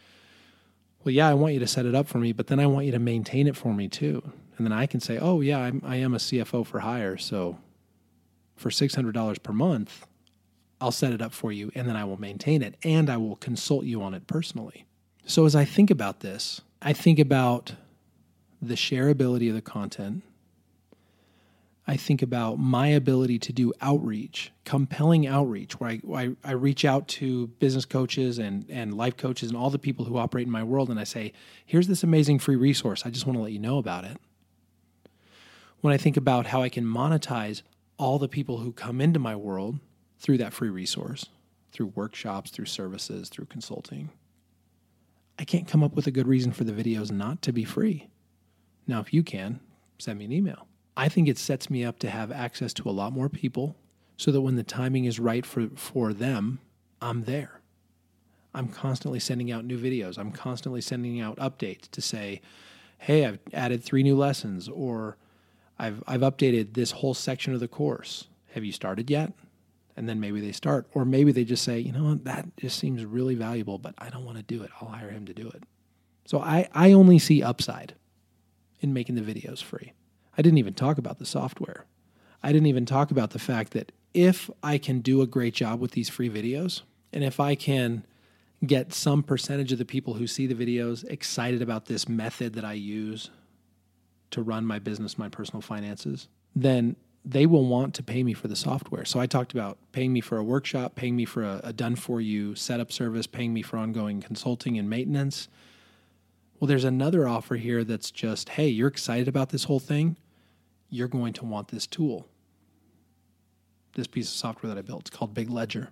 Well, 1.04 1.14
yeah, 1.14 1.28
I 1.28 1.34
want 1.34 1.54
you 1.54 1.60
to 1.60 1.68
set 1.68 1.86
it 1.86 1.96
up 1.96 2.08
for 2.08 2.18
me, 2.18 2.32
but 2.32 2.48
then 2.48 2.60
I 2.60 2.68
want 2.68 2.86
you 2.86 2.92
to 2.94 3.00
maintain 3.00 3.48
it 3.48 3.56
for 3.56 3.74
me 3.74 3.88
too. 3.88 4.22
And 4.58 4.66
then 4.66 4.74
I 4.74 4.86
can 4.86 5.00
say, 5.00 5.18
Oh, 5.18 5.42
yeah, 5.42 5.60
I'm, 5.60 5.82
I 5.86 5.98
am 5.98 6.14
a 6.14 6.18
CFO 6.18 6.66
for 6.66 6.80
hire. 6.80 7.18
So 7.18 7.58
for 8.56 8.70
$600 8.70 9.44
per 9.44 9.54
month, 9.54 10.06
I'll 10.80 10.92
set 10.92 11.14
it 11.14 11.22
up 11.22 11.34
for 11.34 11.52
you 11.52 11.72
and 11.76 11.88
then 11.88 11.96
I 11.96 12.06
will 12.06 12.20
maintain 12.20 12.62
it 12.62 12.76
and 12.84 13.10
I 13.10 13.18
will 13.18 13.38
consult 13.38 13.86
you 13.86 14.02
on 14.02 14.14
it 14.14 14.28
personally. 14.28 14.86
So 15.26 15.46
as 15.46 15.56
I 15.56 15.66
think 15.66 15.90
about 15.90 16.20
this, 16.20 16.62
I 16.82 16.94
think 16.94 17.20
about 17.20 17.74
the 18.62 18.76
shareability 18.76 19.50
of 19.50 19.56
the 19.56 19.62
content. 19.62 20.24
I 21.90 21.96
think 21.96 22.22
about 22.22 22.60
my 22.60 22.88
ability 22.88 23.40
to 23.40 23.54
do 23.54 23.72
outreach, 23.80 24.52
compelling 24.66 25.26
outreach, 25.26 25.80
where 25.80 25.92
I, 25.92 26.02
I, 26.14 26.36
I, 26.44 26.52
reach 26.52 26.84
out 26.84 27.08
to 27.10 27.48
business 27.60 27.86
coaches 27.86 28.40
and, 28.40 28.66
and 28.70 28.94
life 28.94 29.16
coaches 29.16 29.50
and 29.50 29.58
all 29.58 29.70
the 29.70 29.80
people 29.80 30.04
who 30.04 30.18
operate 30.18 30.46
in 30.46 30.52
my 30.52 30.64
world, 30.64 30.90
and 30.90 31.00
I 31.00 31.06
say, 31.06 31.32
here's 31.66 31.88
this 31.88 32.04
amazing 32.04 32.40
free 32.40 32.58
resource. 32.58 33.04
I 33.06 33.10
just 33.10 33.26
want 33.26 33.38
to 33.38 33.42
let 33.42 33.54
you 33.54 33.60
know 33.60 33.78
about 33.78 34.04
it. 34.04 34.18
When 35.80 35.94
I 35.94 35.98
think 35.98 36.18
about 36.18 36.48
how 36.48 36.62
I 36.62 36.68
can 36.68 36.84
monetize 36.84 37.62
all 37.98 38.20
the 38.20 38.28
people 38.28 38.58
who 38.58 38.74
come 38.74 39.00
into 39.00 39.20
my 39.20 39.36
world 39.36 39.80
through 40.20 40.40
that 40.40 40.54
free 40.54 40.70
resource, 40.70 41.28
through 41.72 41.94
workshops, 41.96 42.52
through 42.52 42.66
services, 42.66 43.30
through 43.30 43.46
consulting. 43.46 44.10
I 45.40 45.46
can't 45.46 45.68
come 45.68 45.84
up 45.84 45.94
with 45.94 46.08
a 46.08 46.12
good 46.12 46.28
reason 46.28 46.52
for 46.52 46.64
the 46.64 46.72
videos 46.72 47.12
not 47.12 47.42
to 47.44 47.54
be 47.54 47.64
free. 47.64 48.08
Now, 48.88 49.00
if 49.00 49.14
you 49.14 49.24
can, 49.24 49.60
send 50.00 50.20
me 50.20 50.26
an 50.26 50.32
email. 50.32 50.68
I 50.98 51.10
think 51.10 51.28
it 51.28 51.38
sets 51.38 51.70
me 51.70 51.86
up 51.86 52.00
to 52.00 52.10
have 52.10 52.32
access 52.32 52.74
to 52.74 52.90
a 52.90 52.92
lot 52.92 53.14
more 53.14 53.30
people 53.30 53.76
so 54.18 54.32
that 54.32 54.42
when 54.42 54.56
the 54.56 54.64
timing 54.64 55.06
is 55.06 55.20
right 55.20 55.46
for, 55.46 55.70
for 55.76 56.12
them, 56.12 56.60
I'm 57.00 57.26
there. 57.26 57.62
I'm 58.54 58.68
constantly 58.68 59.20
sending 59.20 59.52
out 59.52 59.64
new 59.64 59.78
videos. 59.78 60.18
I'm 60.18 60.32
constantly 60.32 60.82
sending 60.82 61.22
out 61.22 61.38
updates 61.38 61.90
to 61.92 62.02
say, 62.02 62.42
hey, 62.98 63.26
I've 63.28 63.38
added 63.54 63.84
three 63.84 64.02
new 64.02 64.18
lessons, 64.18 64.68
or 64.68 65.18
I've 65.78 66.04
I've 66.08 66.22
updated 66.22 66.74
this 66.74 66.90
whole 66.90 67.14
section 67.14 67.54
of 67.54 67.60
the 67.60 67.68
course. 67.68 68.28
Have 68.54 68.66
you 68.66 68.72
started 68.72 69.12
yet? 69.12 69.34
And 69.96 70.10
then 70.10 70.20
maybe 70.20 70.42
they 70.42 70.52
start, 70.52 70.88
or 70.96 71.06
maybe 71.06 71.32
they 71.32 71.44
just 71.44 71.64
say, 71.64 71.78
you 71.78 71.92
know 71.92 72.06
what, 72.06 72.24
that 72.24 72.58
just 72.58 72.80
seems 72.80 73.06
really 73.06 73.36
valuable, 73.36 73.78
but 73.78 73.94
I 74.00 74.10
don't 74.10 74.26
want 74.26 74.38
to 74.38 74.44
do 74.44 74.64
it. 74.64 74.72
I'll 74.82 74.90
hire 74.90 75.12
him 75.12 75.26
to 75.28 75.34
do 75.34 75.48
it. 75.48 75.64
So 76.26 76.40
I, 76.40 76.68
I 76.74 76.94
only 76.94 77.20
see 77.20 77.44
upside 77.44 77.94
in 78.80 78.94
making 78.94 79.16
the 79.16 79.22
videos 79.22 79.62
free. 79.62 79.94
I 80.38 80.42
didn't 80.42 80.60
even 80.60 80.74
talk 80.74 80.98
about 80.98 81.20
the 81.20 81.26
software. 81.26 81.86
I 82.44 82.52
didn't 82.52 82.68
even 82.68 82.86
talk 82.86 83.10
about 83.12 83.32
the 83.32 83.40
fact 83.40 83.74
that 83.74 83.92
if 84.14 84.50
I 84.62 84.78
can 84.78 85.00
do 85.00 85.22
a 85.22 85.28
great 85.28 85.54
job 85.54 85.80
with 85.80 85.92
these 85.92 86.10
free 86.10 86.30
videos, 86.30 86.82
and 87.12 87.24
if 87.24 87.40
I 87.40 87.56
can 87.56 88.04
get 88.66 88.94
some 88.94 89.24
percentage 89.24 89.72
of 89.72 89.78
the 89.78 89.86
people 89.86 90.16
who 90.16 90.28
see 90.28 90.48
the 90.48 90.56
videos 90.56 91.04
excited 91.10 91.62
about 91.62 91.86
this 91.86 92.08
method 92.08 92.54
that 92.54 92.66
I 92.66 92.74
use 92.74 93.30
to 94.32 94.42
run 94.42 94.66
my 94.66 94.80
business, 94.80 95.18
my 95.18 95.30
personal 95.30 95.62
finances, 95.62 96.28
then 96.56 96.96
they 97.24 97.46
will 97.46 97.66
want 97.66 97.94
to 97.96 98.04
pay 98.04 98.24
me 98.24 98.34
for 98.34 98.48
the 98.48 98.56
software. 98.56 99.06
So 99.06 99.20
I 99.20 99.26
talked 99.26 99.52
about 99.52 99.78
paying 99.92 100.14
me 100.14 100.22
for 100.22 100.38
a 100.38 100.44
workshop, 100.44 100.96
paying 100.96 101.16
me 101.16 101.26
for 101.26 101.44
a, 101.44 101.62
a 101.64 101.74
done 101.74 101.96
for 101.96 102.22
you 102.22 102.56
setup 102.56 102.92
service, 102.92 103.28
paying 103.28 103.54
me 103.54 103.62
for 103.62 103.78
ongoing 103.78 104.22
consulting 104.22 104.78
and 104.78 104.90
maintenance. 104.90 105.48
Well, 106.60 106.68
there's 106.68 106.84
another 106.84 107.28
offer 107.28 107.56
here 107.56 107.84
that's 107.84 108.12
just, 108.12 108.50
hey, 108.50 108.68
you're 108.68 108.88
excited 108.88 109.28
about 109.28 109.50
this 109.50 109.66
whole 109.66 109.80
thing. 109.80 110.16
You're 110.90 111.08
going 111.08 111.34
to 111.34 111.46
want 111.46 111.68
this 111.70 111.88
tool, 111.88 112.28
this 113.96 114.08
piece 114.08 114.30
of 114.30 114.36
software 114.36 114.74
that 114.74 114.80
I 114.80 114.82
built. 114.82 115.02
It's 115.08 115.10
called 115.10 115.34
Big 115.34 115.50
Ledger. 115.50 115.90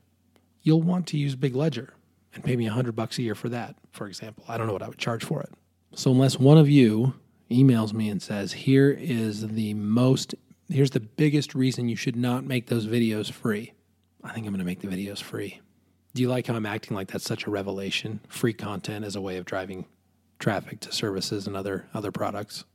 You'll 0.61 0.81
want 0.81 1.07
to 1.07 1.17
use 1.17 1.35
Big 1.35 1.55
Ledger 1.55 1.93
and 2.33 2.43
pay 2.43 2.55
me 2.55 2.67
a 2.67 2.71
hundred 2.71 2.95
bucks 2.95 3.17
a 3.17 3.21
year 3.21 3.35
for 3.35 3.49
that, 3.49 3.75
for 3.91 4.07
example. 4.07 4.45
I 4.47 4.57
don't 4.57 4.67
know 4.67 4.73
what 4.73 4.81
I 4.81 4.87
would 4.87 4.97
charge 4.97 5.23
for 5.23 5.41
it. 5.41 5.53
So 5.93 6.11
unless 6.11 6.39
one 6.39 6.57
of 6.57 6.69
you 6.69 7.13
emails 7.49 7.93
me 7.93 8.09
and 8.09 8.21
says, 8.21 8.53
here 8.53 8.89
is 8.89 9.47
the 9.47 9.73
most, 9.73 10.35
here's 10.69 10.91
the 10.91 10.99
biggest 10.99 11.55
reason 11.55 11.87
you 11.89 11.95
should 11.95 12.15
not 12.15 12.43
make 12.43 12.67
those 12.67 12.87
videos 12.87 13.31
free. 13.31 13.73
I 14.23 14.33
think 14.33 14.47
I'm 14.47 14.53
going 14.53 14.59
to 14.59 14.65
make 14.65 14.81
the 14.81 14.87
videos 14.87 15.21
free. 15.21 15.61
Do 16.13 16.21
you 16.21 16.29
like 16.29 16.47
how 16.47 16.55
I'm 16.55 16.65
acting 16.65 16.95
like 16.95 17.09
that's 17.09 17.25
such 17.25 17.45
a 17.45 17.51
revelation? 17.51 18.21
Free 18.27 18.53
content 18.53 19.05
as 19.05 19.15
a 19.15 19.21
way 19.21 19.37
of 19.37 19.45
driving 19.45 19.85
traffic 20.39 20.79
to 20.81 20.91
services 20.91 21.47
and 21.47 21.55
other 21.55 21.87
other 21.93 22.11
products. 22.11 22.65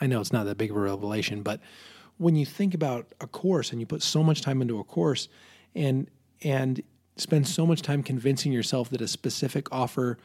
I 0.00 0.06
know 0.06 0.20
it's 0.20 0.32
not 0.32 0.46
that 0.46 0.56
big 0.56 0.70
of 0.70 0.76
a 0.76 0.80
revelation, 0.80 1.42
but 1.42 1.60
when 2.18 2.36
you 2.36 2.46
think 2.46 2.74
about 2.74 3.12
a 3.20 3.26
course 3.26 3.70
and 3.72 3.80
you 3.80 3.86
put 3.86 4.02
so 4.02 4.22
much 4.22 4.42
time 4.42 4.60
into 4.62 4.78
a 4.78 4.84
course 4.84 5.28
and 5.74 6.08
and 6.42 6.82
spend 7.16 7.46
so 7.46 7.66
much 7.66 7.82
time 7.82 8.02
convincing 8.02 8.52
yourself 8.52 8.88
that 8.90 9.00
a 9.00 9.08
specific 9.08 9.70
offer 9.72 10.18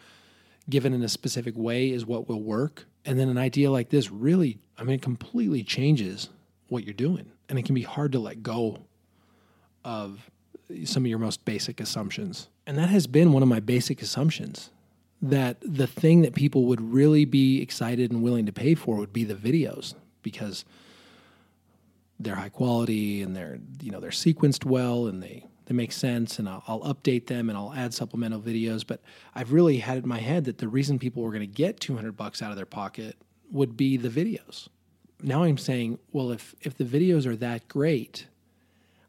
given 0.69 0.93
in 0.93 1.03
a 1.03 1.09
specific 1.09 1.55
way 1.57 1.91
is 1.91 2.05
what 2.05 2.27
will 2.27 2.41
work, 2.41 2.85
and 3.05 3.19
then 3.19 3.29
an 3.29 3.37
idea 3.37 3.69
like 3.69 3.89
this 3.89 4.09
really, 4.11 4.57
I 4.77 4.83
mean, 4.83 4.95
it 4.95 5.01
completely 5.01 5.63
changes 5.63 6.29
what 6.69 6.83
you're 6.83 6.93
doing, 6.93 7.31
and 7.49 7.59
it 7.59 7.65
can 7.65 7.75
be 7.75 7.83
hard 7.83 8.11
to 8.13 8.19
let 8.19 8.41
go 8.41 8.79
of 9.83 10.31
some 10.83 11.03
of 11.03 11.07
your 11.07 11.19
most 11.19 11.45
basic 11.45 11.79
assumptions. 11.79 12.47
And 12.65 12.77
that 12.77 12.89
has 12.89 13.05
been 13.05 13.31
one 13.31 13.43
of 13.43 13.49
my 13.49 13.59
basic 13.59 14.01
assumptions 14.01 14.71
that 15.29 15.57
the 15.61 15.87
thing 15.87 16.21
that 16.21 16.35
people 16.35 16.65
would 16.65 16.81
really 16.81 17.25
be 17.25 17.61
excited 17.61 18.11
and 18.11 18.21
willing 18.21 18.45
to 18.45 18.51
pay 18.51 18.75
for 18.75 18.97
would 18.97 19.13
be 19.13 19.23
the 19.23 19.35
videos 19.35 19.95
because 20.21 20.65
they're 22.19 22.35
high 22.35 22.49
quality 22.49 23.21
and 23.21 23.35
they're 23.35 23.59
you 23.81 23.91
know 23.91 23.99
they're 23.99 24.09
sequenced 24.11 24.65
well 24.65 25.07
and 25.07 25.21
they 25.21 25.45
they 25.65 25.73
make 25.73 25.91
sense 25.91 26.37
and 26.39 26.47
I'll, 26.47 26.63
I'll 26.67 26.93
update 26.93 27.25
them 27.27 27.49
and 27.49 27.57
I'll 27.57 27.73
add 27.73 27.93
supplemental 27.93 28.39
videos. 28.39 28.85
But 28.85 29.01
I've 29.33 29.51
really 29.51 29.77
had 29.77 29.97
it 29.97 30.03
in 30.03 30.09
my 30.09 30.19
head 30.19 30.45
that 30.45 30.59
the 30.59 30.67
reason 30.67 30.99
people 30.99 31.23
were 31.23 31.31
going 31.31 31.41
to 31.41 31.47
get 31.47 31.79
200 31.79 32.15
bucks 32.15 32.41
out 32.41 32.51
of 32.51 32.55
their 32.55 32.65
pocket 32.65 33.15
would 33.51 33.75
be 33.75 33.97
the 33.97 34.09
videos. 34.09 34.67
Now 35.21 35.43
I'm 35.43 35.57
saying 35.57 35.99
well 36.11 36.31
if 36.31 36.55
if 36.61 36.77
the 36.77 36.83
videos 36.83 37.25
are 37.25 37.35
that 37.37 37.67
great 37.67 38.27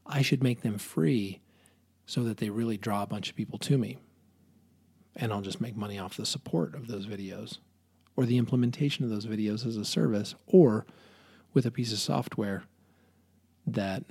I 0.06 0.22
should 0.22 0.42
make 0.42 0.62
them 0.62 0.78
free 0.78 1.40
so 2.06 2.22
that 2.22 2.36
they 2.36 2.48
really 2.48 2.76
draw 2.76 3.02
a 3.02 3.06
bunch 3.06 3.28
of 3.28 3.36
people 3.36 3.58
to 3.58 3.76
me 3.76 3.98
and 5.16 5.32
I'll 5.32 5.40
just 5.40 5.60
make 5.60 5.76
money 5.76 5.98
off 5.98 6.16
the 6.16 6.26
support 6.26 6.74
of 6.74 6.86
those 6.86 7.06
videos 7.06 7.58
or 8.16 8.26
the 8.26 8.38
implementation 8.38 9.04
of 9.04 9.10
those 9.10 9.26
videos 9.26 9.66
as 9.66 9.76
a 9.76 9.84
service 9.84 10.34
or 10.46 10.86
with 11.54 11.66
a 11.66 11.70
piece 11.70 11.92
of 11.92 11.98
software 11.98 12.64
that 13.66 14.04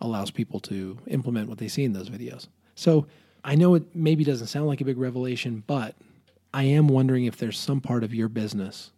allows 0.00 0.30
people 0.30 0.60
to 0.60 0.98
implement 1.08 1.48
what 1.48 1.58
they 1.58 1.68
see 1.68 1.84
in 1.84 1.92
those 1.92 2.08
videos. 2.08 2.48
So 2.74 3.06
I 3.44 3.54
know 3.54 3.74
it 3.74 3.94
maybe 3.94 4.24
doesn't 4.24 4.46
sound 4.48 4.66
like 4.66 4.80
a 4.80 4.84
big 4.84 4.98
revelation, 4.98 5.64
but 5.66 5.96
I 6.54 6.64
am 6.64 6.88
wondering 6.88 7.24
if 7.24 7.36
there's 7.36 7.58
some 7.58 7.80
part 7.80 8.04
of 8.04 8.14
your 8.14 8.28
business 8.28 8.92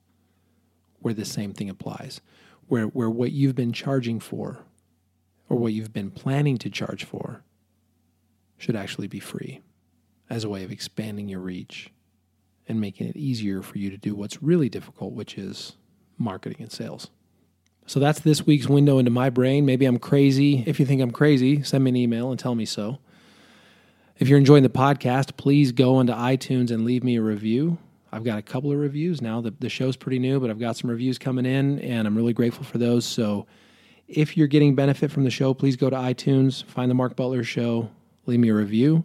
where 1.00 1.14
the 1.14 1.24
same 1.24 1.52
thing 1.52 1.70
applies, 1.70 2.20
where, 2.66 2.85
where 2.87 3.11
what 3.11 3.33
you've 3.33 3.54
been 3.54 3.72
charging 3.72 4.20
for 4.20 4.59
or 5.48 5.57
what 5.57 5.72
you've 5.72 5.92
been 5.92 6.11
planning 6.11 6.59
to 6.59 6.68
charge 6.68 7.04
for 7.04 7.42
should 8.59 8.76
actually 8.76 9.07
be 9.07 9.20
free 9.20 9.61
as 10.30 10.44
a 10.44 10.48
way 10.48 10.64
of 10.64 10.72
expanding 10.72 11.28
your 11.28 11.40
reach 11.40 11.90
and 12.68 12.80
making 12.80 13.08
it 13.08 13.16
easier 13.16 13.62
for 13.62 13.78
you 13.78 13.90
to 13.90 13.96
do 13.96 14.14
what's 14.14 14.42
really 14.42 14.68
difficult, 14.68 15.14
which 15.14 15.38
is 15.38 15.76
marketing 16.18 16.58
and 16.60 16.72
sales. 16.72 17.08
So 17.86 17.98
that's 17.98 18.20
this 18.20 18.44
week's 18.44 18.68
window 18.68 18.98
into 18.98 19.10
my 19.10 19.30
brain. 19.30 19.64
Maybe 19.64 19.86
I'm 19.86 19.98
crazy. 19.98 20.62
If 20.66 20.78
you 20.78 20.84
think 20.84 21.00
I'm 21.00 21.10
crazy, 21.10 21.62
send 21.62 21.84
me 21.84 21.90
an 21.90 21.96
email 21.96 22.30
and 22.30 22.38
tell 22.38 22.54
me 22.54 22.66
so. 22.66 22.98
If 24.18 24.28
you're 24.28 24.38
enjoying 24.38 24.64
the 24.64 24.68
podcast, 24.68 25.36
please 25.38 25.72
go 25.72 26.00
into 26.00 26.12
iTunes 26.12 26.70
and 26.70 26.84
leave 26.84 27.02
me 27.02 27.16
a 27.16 27.22
review. 27.22 27.78
I've 28.12 28.24
got 28.24 28.38
a 28.38 28.42
couple 28.42 28.70
of 28.70 28.78
reviews 28.78 29.22
now. 29.22 29.40
The, 29.40 29.54
the 29.58 29.68
show's 29.68 29.96
pretty 29.96 30.18
new, 30.18 30.40
but 30.40 30.50
I've 30.50 30.58
got 30.58 30.76
some 30.76 30.90
reviews 30.90 31.18
coming 31.18 31.46
in, 31.46 31.78
and 31.78 32.06
I'm 32.06 32.16
really 32.16 32.32
grateful 32.32 32.64
for 32.64 32.76
those. 32.76 33.06
So 33.06 33.46
if 34.06 34.36
you're 34.36 34.46
getting 34.46 34.74
benefit 34.74 35.10
from 35.10 35.24
the 35.24 35.30
show, 35.30 35.54
please 35.54 35.76
go 35.76 35.88
to 35.88 35.96
iTunes, 35.96 36.64
find 36.64 36.90
the 36.90 36.94
Mark 36.94 37.16
Butler 37.16 37.44
Show, 37.44 37.90
leave 38.26 38.40
me 38.40 38.48
a 38.48 38.54
review 38.54 39.04